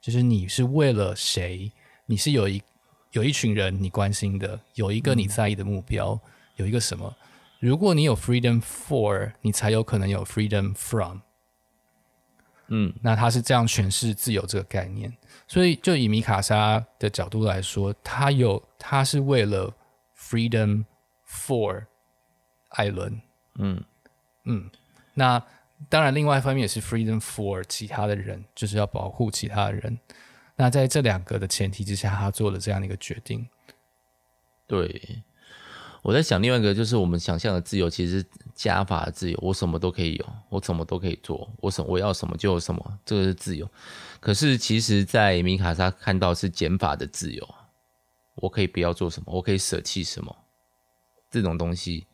[0.00, 1.70] 就是你是为了谁，
[2.06, 2.60] 你是有一。
[3.12, 6.20] 有一群人你关心的，有一个你在意的目标，嗯、
[6.56, 7.14] 有一个什么？
[7.58, 11.18] 如果你有 freedom for，你才有可能有 freedom from。
[12.68, 15.12] 嗯，那他是这样诠释自由这个概念。
[15.48, 19.74] 所以，就以米卡莎的角度来说，他有他是为了
[20.16, 20.84] freedom
[21.28, 21.84] for
[22.68, 23.20] 艾伦。
[23.56, 23.82] 嗯
[24.44, 24.70] 嗯，
[25.14, 25.42] 那
[25.88, 29.98] 当然，另外一方面也是 freedom for 其他的人，就是要保护其他的人。
[30.60, 33.48] 那在这两个的前提之下，他做了这样的一个决定。
[34.66, 35.22] 对，
[36.02, 38.22] 我在想另外一个，就是我们想象的自由，其实
[38.54, 43.66] 加法的自由，我什么都可以有，我什么都可以做，我什我要什么就有什么，这个是自由。
[44.20, 47.54] 可是其实，在米卡莎看到是减法的自由，
[48.34, 50.36] 我可以不要做什么，我可以舍弃什么，
[51.30, 52.06] 这种东西。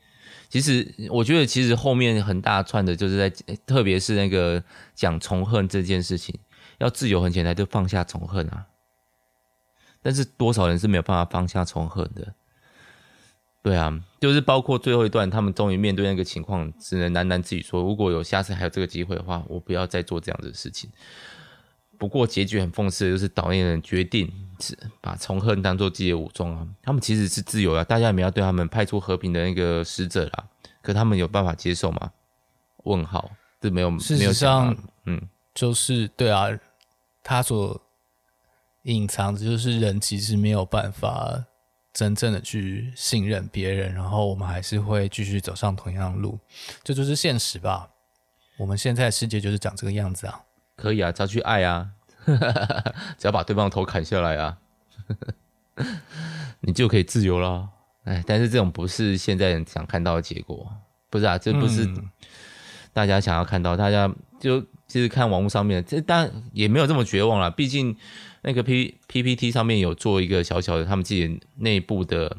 [0.48, 4.62] 其实我觉得，其实后面很大串的就是在，特别是那个
[4.94, 6.38] 讲仇恨这件事情，
[6.78, 8.66] 要自由很简单，就放下仇恨啊。
[10.02, 12.34] 但是多少人是没有办法放下仇恨的？
[13.62, 20.88] 对啊，就是包括最后一段，他们终于面对那个情况，只能喃喃自语说：“如果有下次还有这个机会的话，我不要再做这样子的事情。”
[21.98, 30.44] 不过结局很讽刺的就是导演人决定只把仇恨当做自己的武装啊，他们其实是自由啊，大家也没有对他们派出和平的那个使者啦，
[30.82, 32.12] 可他们有办法接受吗？
[32.84, 35.20] 问号，这没有，事实上，嗯，
[35.54, 36.46] 就是对啊，
[37.28, 37.82] 他所
[38.82, 41.44] 隐藏的就是人其实没有办法
[41.92, 46.38] 真正的去信任别人，然后我们还是会继续走上同样的路，
[46.84, 47.90] 这就是现实吧？
[48.56, 50.40] 我们现在的世界就是长这个样子啊。
[50.76, 51.90] 可以啊，只要去爱啊，
[53.18, 54.58] 只要把对方的头砍下来啊，
[56.62, 57.68] 你就可以自由了。
[58.04, 60.72] 哎，但是这种不是现在人想看到的结果，
[61.10, 61.92] 不是啊，这不是
[62.92, 63.76] 大家想要看到。
[63.76, 64.08] 大家
[64.38, 67.50] 就其实看网络上面，这当然也没有这么绝望啦。
[67.50, 67.96] 毕竟
[68.42, 72.36] 那个 P PPT 上面有做一个小小的他们自己内部的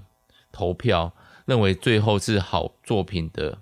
[0.51, 1.13] 投票，
[1.45, 3.59] 认为最后是好作品的。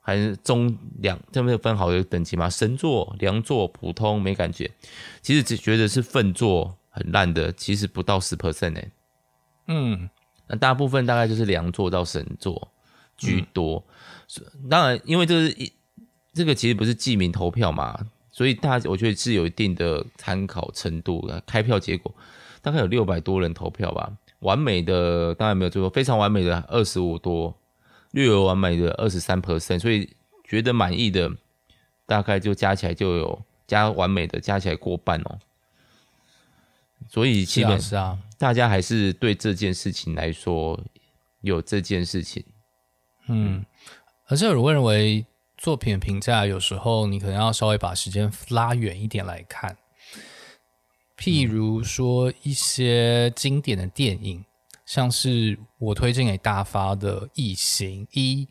[0.00, 2.48] 还是中两，这不是分好的等级吗？
[2.48, 4.70] 神作、良作、普通，没感觉。
[5.20, 8.80] 其实只觉得是粪作很烂的，其实不到十 percent 呢。
[9.66, 10.08] 嗯，
[10.46, 12.68] 那大部分大概就是良作到神作
[13.16, 13.84] 居多。
[14.38, 15.72] 嗯、当然，因为这是一
[16.36, 17.98] 这个其实不是记名投票嘛，
[18.30, 21.42] 所以大家我觉得是有一定的参考程度的。
[21.46, 22.14] 开票结果
[22.60, 27.52] 大概有六百多人投票吧，完美的当然没有最多，非常完美的二十五多。
[28.12, 30.08] 略有完美的二十三 percent，所以
[30.48, 31.30] 觉得满意的
[32.06, 35.38] 大概就加起来就有加完美的加起来过半哦。
[37.08, 40.80] 所以基本上大家还是对这件事情来说
[41.42, 42.42] 有这件事情。
[43.28, 43.62] 嗯，
[44.28, 45.26] 而且我认为
[45.56, 49.76] 作品评价有时候你可能要稍微把时间拉远一点来看，
[51.18, 54.44] 譬如说一些经典的电影。
[54.84, 58.44] 像是我推荐给大发的《异形一》，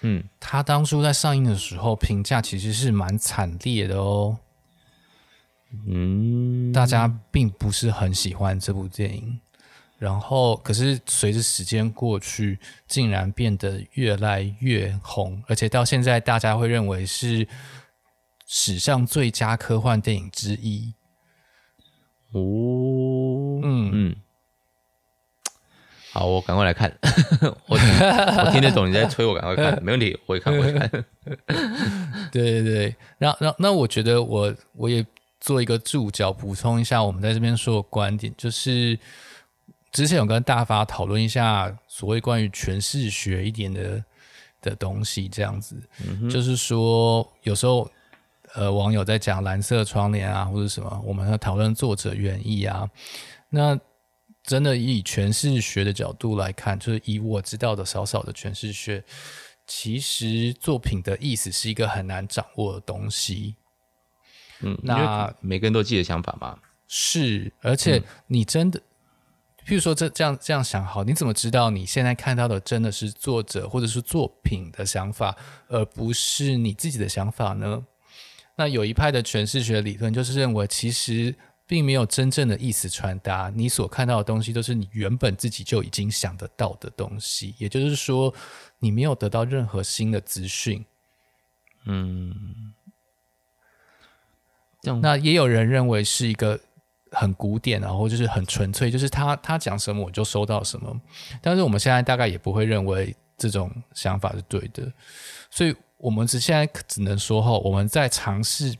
[0.00, 4.38] 嗯，他当初在上映的时候评价其实是蛮惨烈的哦，
[5.86, 9.38] 嗯，大家并不是很喜欢这部电影，
[9.98, 17.46] 然后可是随着时间过去，竟然变得越来越红，而且到现在大家会认为是
[18.46, 20.94] 史上最佳科幻电影之一，
[22.32, 23.90] 哦，嗯嗯。
[23.92, 24.16] 嗯
[26.10, 26.90] 好，我赶快来看。
[27.68, 30.90] 我 我听得懂你在催我赶快看， 没问题，我会看，我会看。
[32.32, 35.04] 对对对，然后然后那我觉得我我也
[35.38, 38.98] 做一个注脚，补充一下我们在这边说的观点，就是
[39.92, 44.04] 之前有跟大发讨论一下所谓关于诠释学一点的
[44.60, 45.76] 的东西，这样子，
[46.06, 47.90] 嗯、就是说有时候
[48.54, 52.88] 呃网友在讲蓝色窗帘啊或者什么，我们要讨论作者原意啊，
[53.48, 53.78] 那。
[54.44, 59.04] 真的以诠释学的角度来看，就是以我知道的少少的诠释学，
[59.66, 63.56] 其实作品的意思是一个很难掌握的东西。
[64.60, 66.58] 嗯，那每个人都有自己的想法嘛。
[66.86, 68.82] 是，而且你真的，嗯、
[69.68, 75.36] 譬如说这这样这样想好，你怎么知道你现在看到的真的是作者或者是作品的想法，
[75.68, 77.84] 而不是你自己的想法呢？
[78.56, 81.34] 那有一派的诠释学理论就是认为，其实。
[81.70, 88.34] 并没有真正的意思传达，你所看到的东西都是你原本自己就已经想得到的东西，也就是说，
[88.78, 90.82] 你没有得到任何新的资讯。
[91.84, 92.72] 嗯，
[95.02, 96.58] 那也有人认为是一个
[97.12, 101.00] 很古典，然后就是很纯粹，就是他他讲什么我就收到什么。
[101.42, 104.92] 但是我们现在大概也不会认为这种想法是对的，
[105.50, 108.74] 所以我们只现在只能说哈，我们在尝试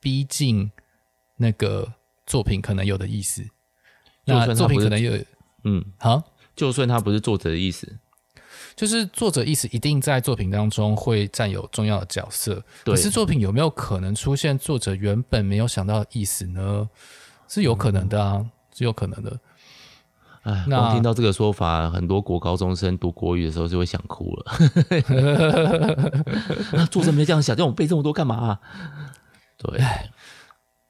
[0.00, 0.70] 逼近
[1.36, 1.92] 那个。
[2.26, 3.44] 作品可能有的意思，
[4.24, 5.12] 那作品可能有，
[5.64, 6.22] 嗯，好，
[6.56, 7.98] 就算它不是作者的意思，
[8.74, 16.88] 就是作者意思一定在作品当中会占有重要的角色，可是作品有没有可能出现作者原本没有想到的意思呢？
[17.54, 19.38] 是有可能的啊，嗯、是有可能的。
[20.42, 24.58] 哎，那听到这个说法，很多国高中生读国语的时候就会想哭了。
[26.72, 28.60] 那作者没这样想，叫我背这么多干嘛、啊？
[29.56, 29.80] 对，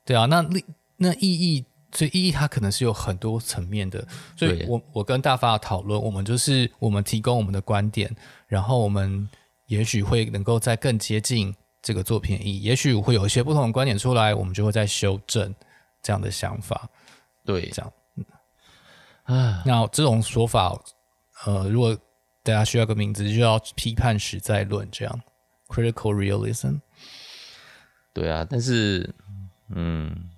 [0.04, 0.60] 对啊，那那
[0.96, 1.64] 那意义。
[1.96, 4.04] 所以意义它可能是有很多层面的，
[4.36, 8.12] 所以我我跟大发讨论，我们就是我们提供我们的观点，
[8.48, 9.28] 然后我们
[9.68, 15.54] 也许会能够再更接近这个作品意义，也许会有一些不同的观点出来，我们就会再修正
[16.04, 16.88] 这样的想法。
[17.44, 17.92] 对，这样。
[19.24, 20.80] 啊，那这种说法，
[21.46, 21.92] 呃，如果
[22.44, 25.20] 大家需要个名字，就要批判实在论，这样
[25.66, 26.78] critical realism。
[28.12, 29.12] 对啊，但是，
[29.70, 30.30] 嗯。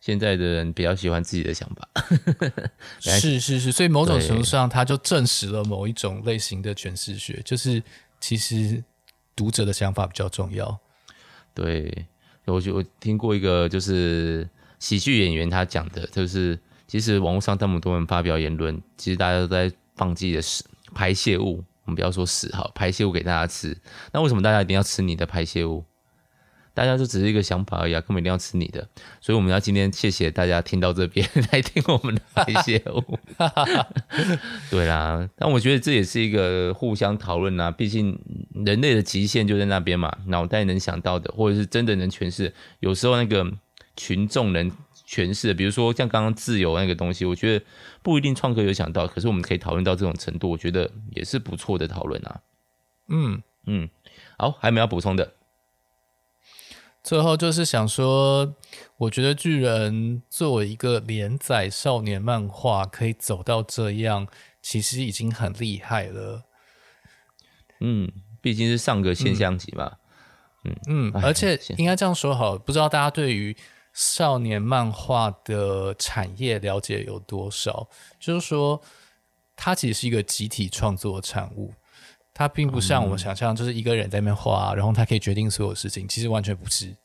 [0.00, 1.88] 现在的人比较喜欢自己的想法，
[2.98, 7.82] 是是是，所以某种程度上，它就证实了某一种类型的诠释学，就是
[8.18, 8.82] 其实
[9.36, 10.78] 读者的想法比较重要。
[11.52, 12.06] 对，
[12.54, 23.76] 我就我听过一个就是喜剧演员他讲的，就是其实网络上那么多人发表言论，其实大家都在放自己的屎排泄物，我们不要说屎哈，排泄物给大家吃。
[24.12, 25.84] 那为什么大家一定要吃你的排泄物？
[26.78, 28.88] 大家就只是一个想法而已啊，根本一定要吃你的，
[29.20, 33.18] 所以我们要今天谢谢大家听到这边 来听我们的排泄物。
[34.70, 38.16] 对啦，但我觉得这也是一个互相讨论啊，毕竟
[38.64, 43.44] 人类的极限就在那边嘛，脑袋能想到的，或者是真的能诠释，有时候那个
[43.96, 44.70] 群众能
[45.04, 47.64] 诠释的，比如说像刚刚自由那个东西，我觉得
[48.04, 52.40] 不一定创客有想到，可是我们可以讨论到这种程度，我觉得也是不错的讨论啊。
[53.08, 53.88] 嗯嗯，
[54.36, 55.32] 好，还有没有要补充的？
[57.02, 58.54] 最后就是想说，
[58.98, 64.26] 我觉得巨人作为一个连载少年漫画可以走到这样，
[64.60, 66.44] 其实已经很厉害了。
[67.80, 68.10] 嗯，
[68.42, 69.96] 毕竟是上个现象级嘛。
[70.64, 73.56] 嗯嗯，而且应该这样说好，不知道大家对于
[73.94, 77.88] 少年漫画的产业了解有多少？
[78.18, 78.82] 就是说，
[79.56, 81.72] 它其实是一个集体创作的产物。
[82.38, 86.06] 它并不像我们想象，就是一个人在那边画，然后他可以决定所有事情。
[86.06, 86.96] 其实完全不是。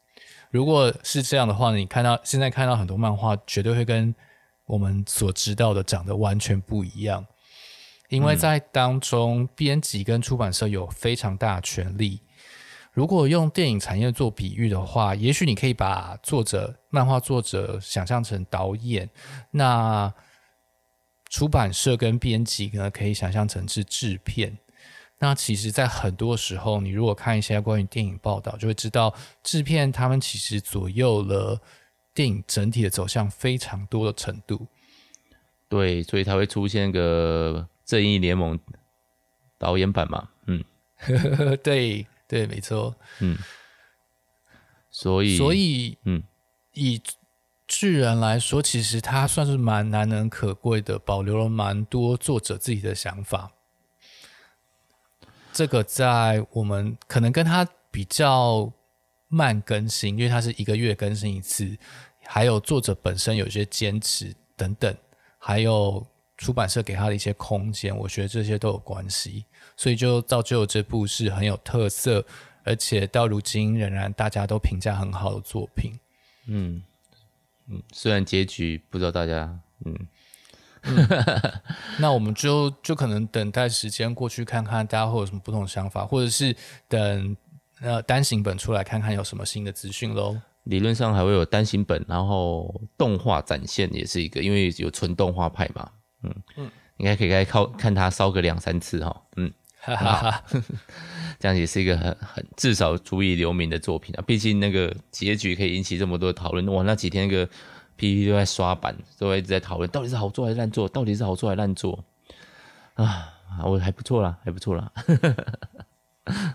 [0.52, 4.14] 如果是这样的话呢，你看到现在看到很多漫画，绝对会跟
[4.68, 7.26] 我们所知道的长得完全不一样。
[8.10, 12.22] 因为在当中，编辑跟出版社有非常大的权力。
[12.92, 19.10] 如果用电影产业做比喻的话，也许你可以把作者、漫画作者想象成导演，
[19.50, 20.14] 那
[21.28, 24.60] 出版社跟编辑呢，可以想象成是制片。
[25.24, 31.58] 那其实，在很多时候，你如果看一些关于电影报道，就会知道制片他们其实左右了
[32.14, 34.68] 电影整体的走向非常多的程度。
[35.70, 38.60] 对，所以才会出现个正义联盟
[39.58, 40.28] 导演版嘛。
[40.48, 40.62] 嗯，
[41.64, 42.94] 对对，没错。
[43.22, 43.38] 嗯，
[44.92, 46.22] 所以所以嗯，
[46.74, 47.02] 以
[47.66, 53.50] 巨人来说，其实他算是蛮难能可贵的，保留了蛮多作者自己的想法。
[55.54, 58.74] 这个在我们可能跟他比较
[59.28, 61.78] 慢更新，因为他是一个月更新一次，
[62.26, 64.94] 还有作者本身有一些坚持等等，
[65.38, 66.06] 还有
[66.38, 69.46] 出版社给他的一些空间，我觉得这些都有关系，
[69.78, 72.26] 所以就造就这部是很有特色，
[72.64, 75.94] 而且到如今仍然大家都评价很好的作品。
[76.48, 76.82] 嗯
[77.68, 79.96] 嗯，虽然结局不知道大家嗯。
[80.84, 81.08] 嗯、
[82.00, 86.56] 那我们就就可能等待时间过去，看看大家会有什么不同的想法，或者是
[86.88, 87.38] 等
[87.80, 90.38] 呃单行本出来，看看有什么新的资讯喽。
[90.66, 95.90] 理论上还会有单行本，然后动画展现也是一个，因为有纯动画派嘛。
[96.24, 99.22] 嗯嗯，应该可以该靠看他烧个两三次哈。
[99.38, 100.44] 嗯，哈哈哈，
[101.40, 104.24] 这样也是一个很很至少足以留名的作品啊。
[104.26, 107.50] 毕竟那个结局可以引起这么多讨论，哇，那几天那个。
[108.04, 112.04] PPT 都在刷版，都会一直在讨论到底是好做还是烂做，到底是好做还是烂做
[112.96, 113.30] 啊？
[113.64, 114.92] 我还不错啦，还不错啦。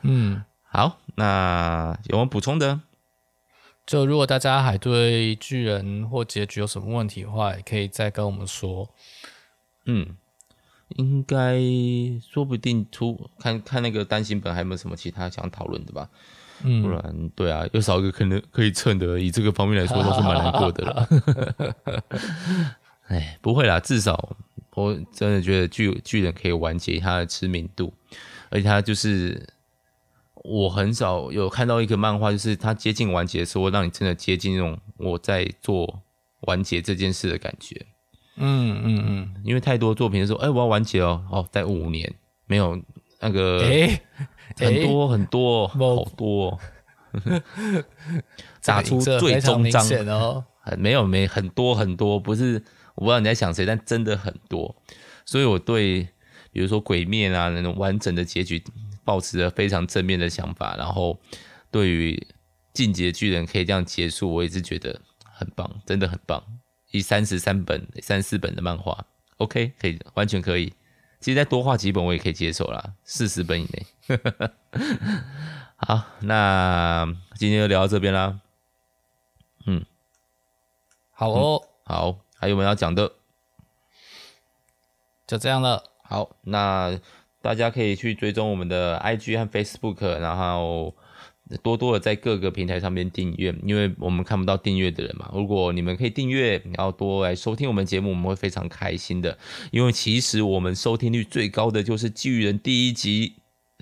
[0.02, 2.80] 嗯， 好，那有没有补充的？
[3.86, 8.90] 就如果大家还对巨人或结局有什么问题的话，也可以再跟我们说。
[9.86, 10.16] 嗯，
[10.88, 11.58] 应该
[12.20, 16.10] 说不定出看看那个单行本还有没有什么其他想讨论的吧。
[16.64, 21.08] 嗯，不然对啊，又少一个可能可以蹭的，以这个方面来说，都是蛮难过的了。
[23.08, 24.36] 哎，不会啦，至少
[24.74, 27.92] 我真的觉得巨巨人可以完结他的知名度，
[28.50, 29.48] 而且他就是
[30.34, 36.02] 我很少有看到一个漫画，就是他接近完结的时候，让你真的接近那种我在做
[36.40, 37.86] 完结这件事的感觉。
[38.36, 42.14] 嗯嗯嗯，因为太多作品说，哎，我要完结哦，哦，在五年。
[42.50, 42.80] 没有
[43.20, 44.00] 那个，哎，
[44.56, 46.58] 很多很多，好多，
[48.64, 50.44] 打出最终章哦，
[50.76, 52.62] 没有没很多很多，不是
[52.94, 54.74] 我不知道你在想谁，但真的很多，
[55.24, 56.08] 所以我对
[56.52, 58.62] 比如说鬼灭啊那种完整的结局，
[59.04, 61.18] 保持着非常正面的想法，然后
[61.70, 62.26] 对于
[62.72, 66.42] 进击的巨人可以这样结束，我也是觉得很棒，真的很棒，
[66.90, 69.06] 以三十三本、三四本的漫画
[69.38, 70.72] ，OK，可以，完全可以。
[71.20, 73.86] 其实再多画几本我也可以接受啦，四十本以内。
[75.76, 77.06] 好，那
[77.36, 78.40] 今天就聊到这边啦。
[79.66, 79.84] 嗯，
[81.12, 83.12] 好哦，嗯、好，还有没有要讲的？
[85.26, 85.84] 就这样了。
[86.02, 86.98] 好，那
[87.42, 90.94] 大家可以去追踪我们的 IG 和 Facebook，然后。
[91.62, 95.30] 多多的在各个平台上面订阅，因为我们看不到订阅的人嘛。
[95.32, 99.36] 如果你们可以订阅，然后多来收听我们节目，我们会非常开心的。
[99.70, 103.34] 因为其实我们收听率最高的就是《巨人》第一集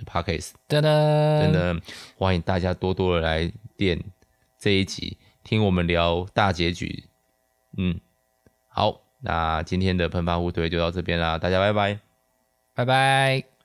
[0.05, 1.81] Podcast，真的真的
[2.17, 4.01] 欢迎大家多多的来点
[4.61, 7.05] 这一集，听我们聊大结局。
[7.79, 7.99] 嗯，
[8.69, 11.99] 好，那今天的喷发互推就到这边啦，大家拜拜，
[12.75, 13.56] 拜拜。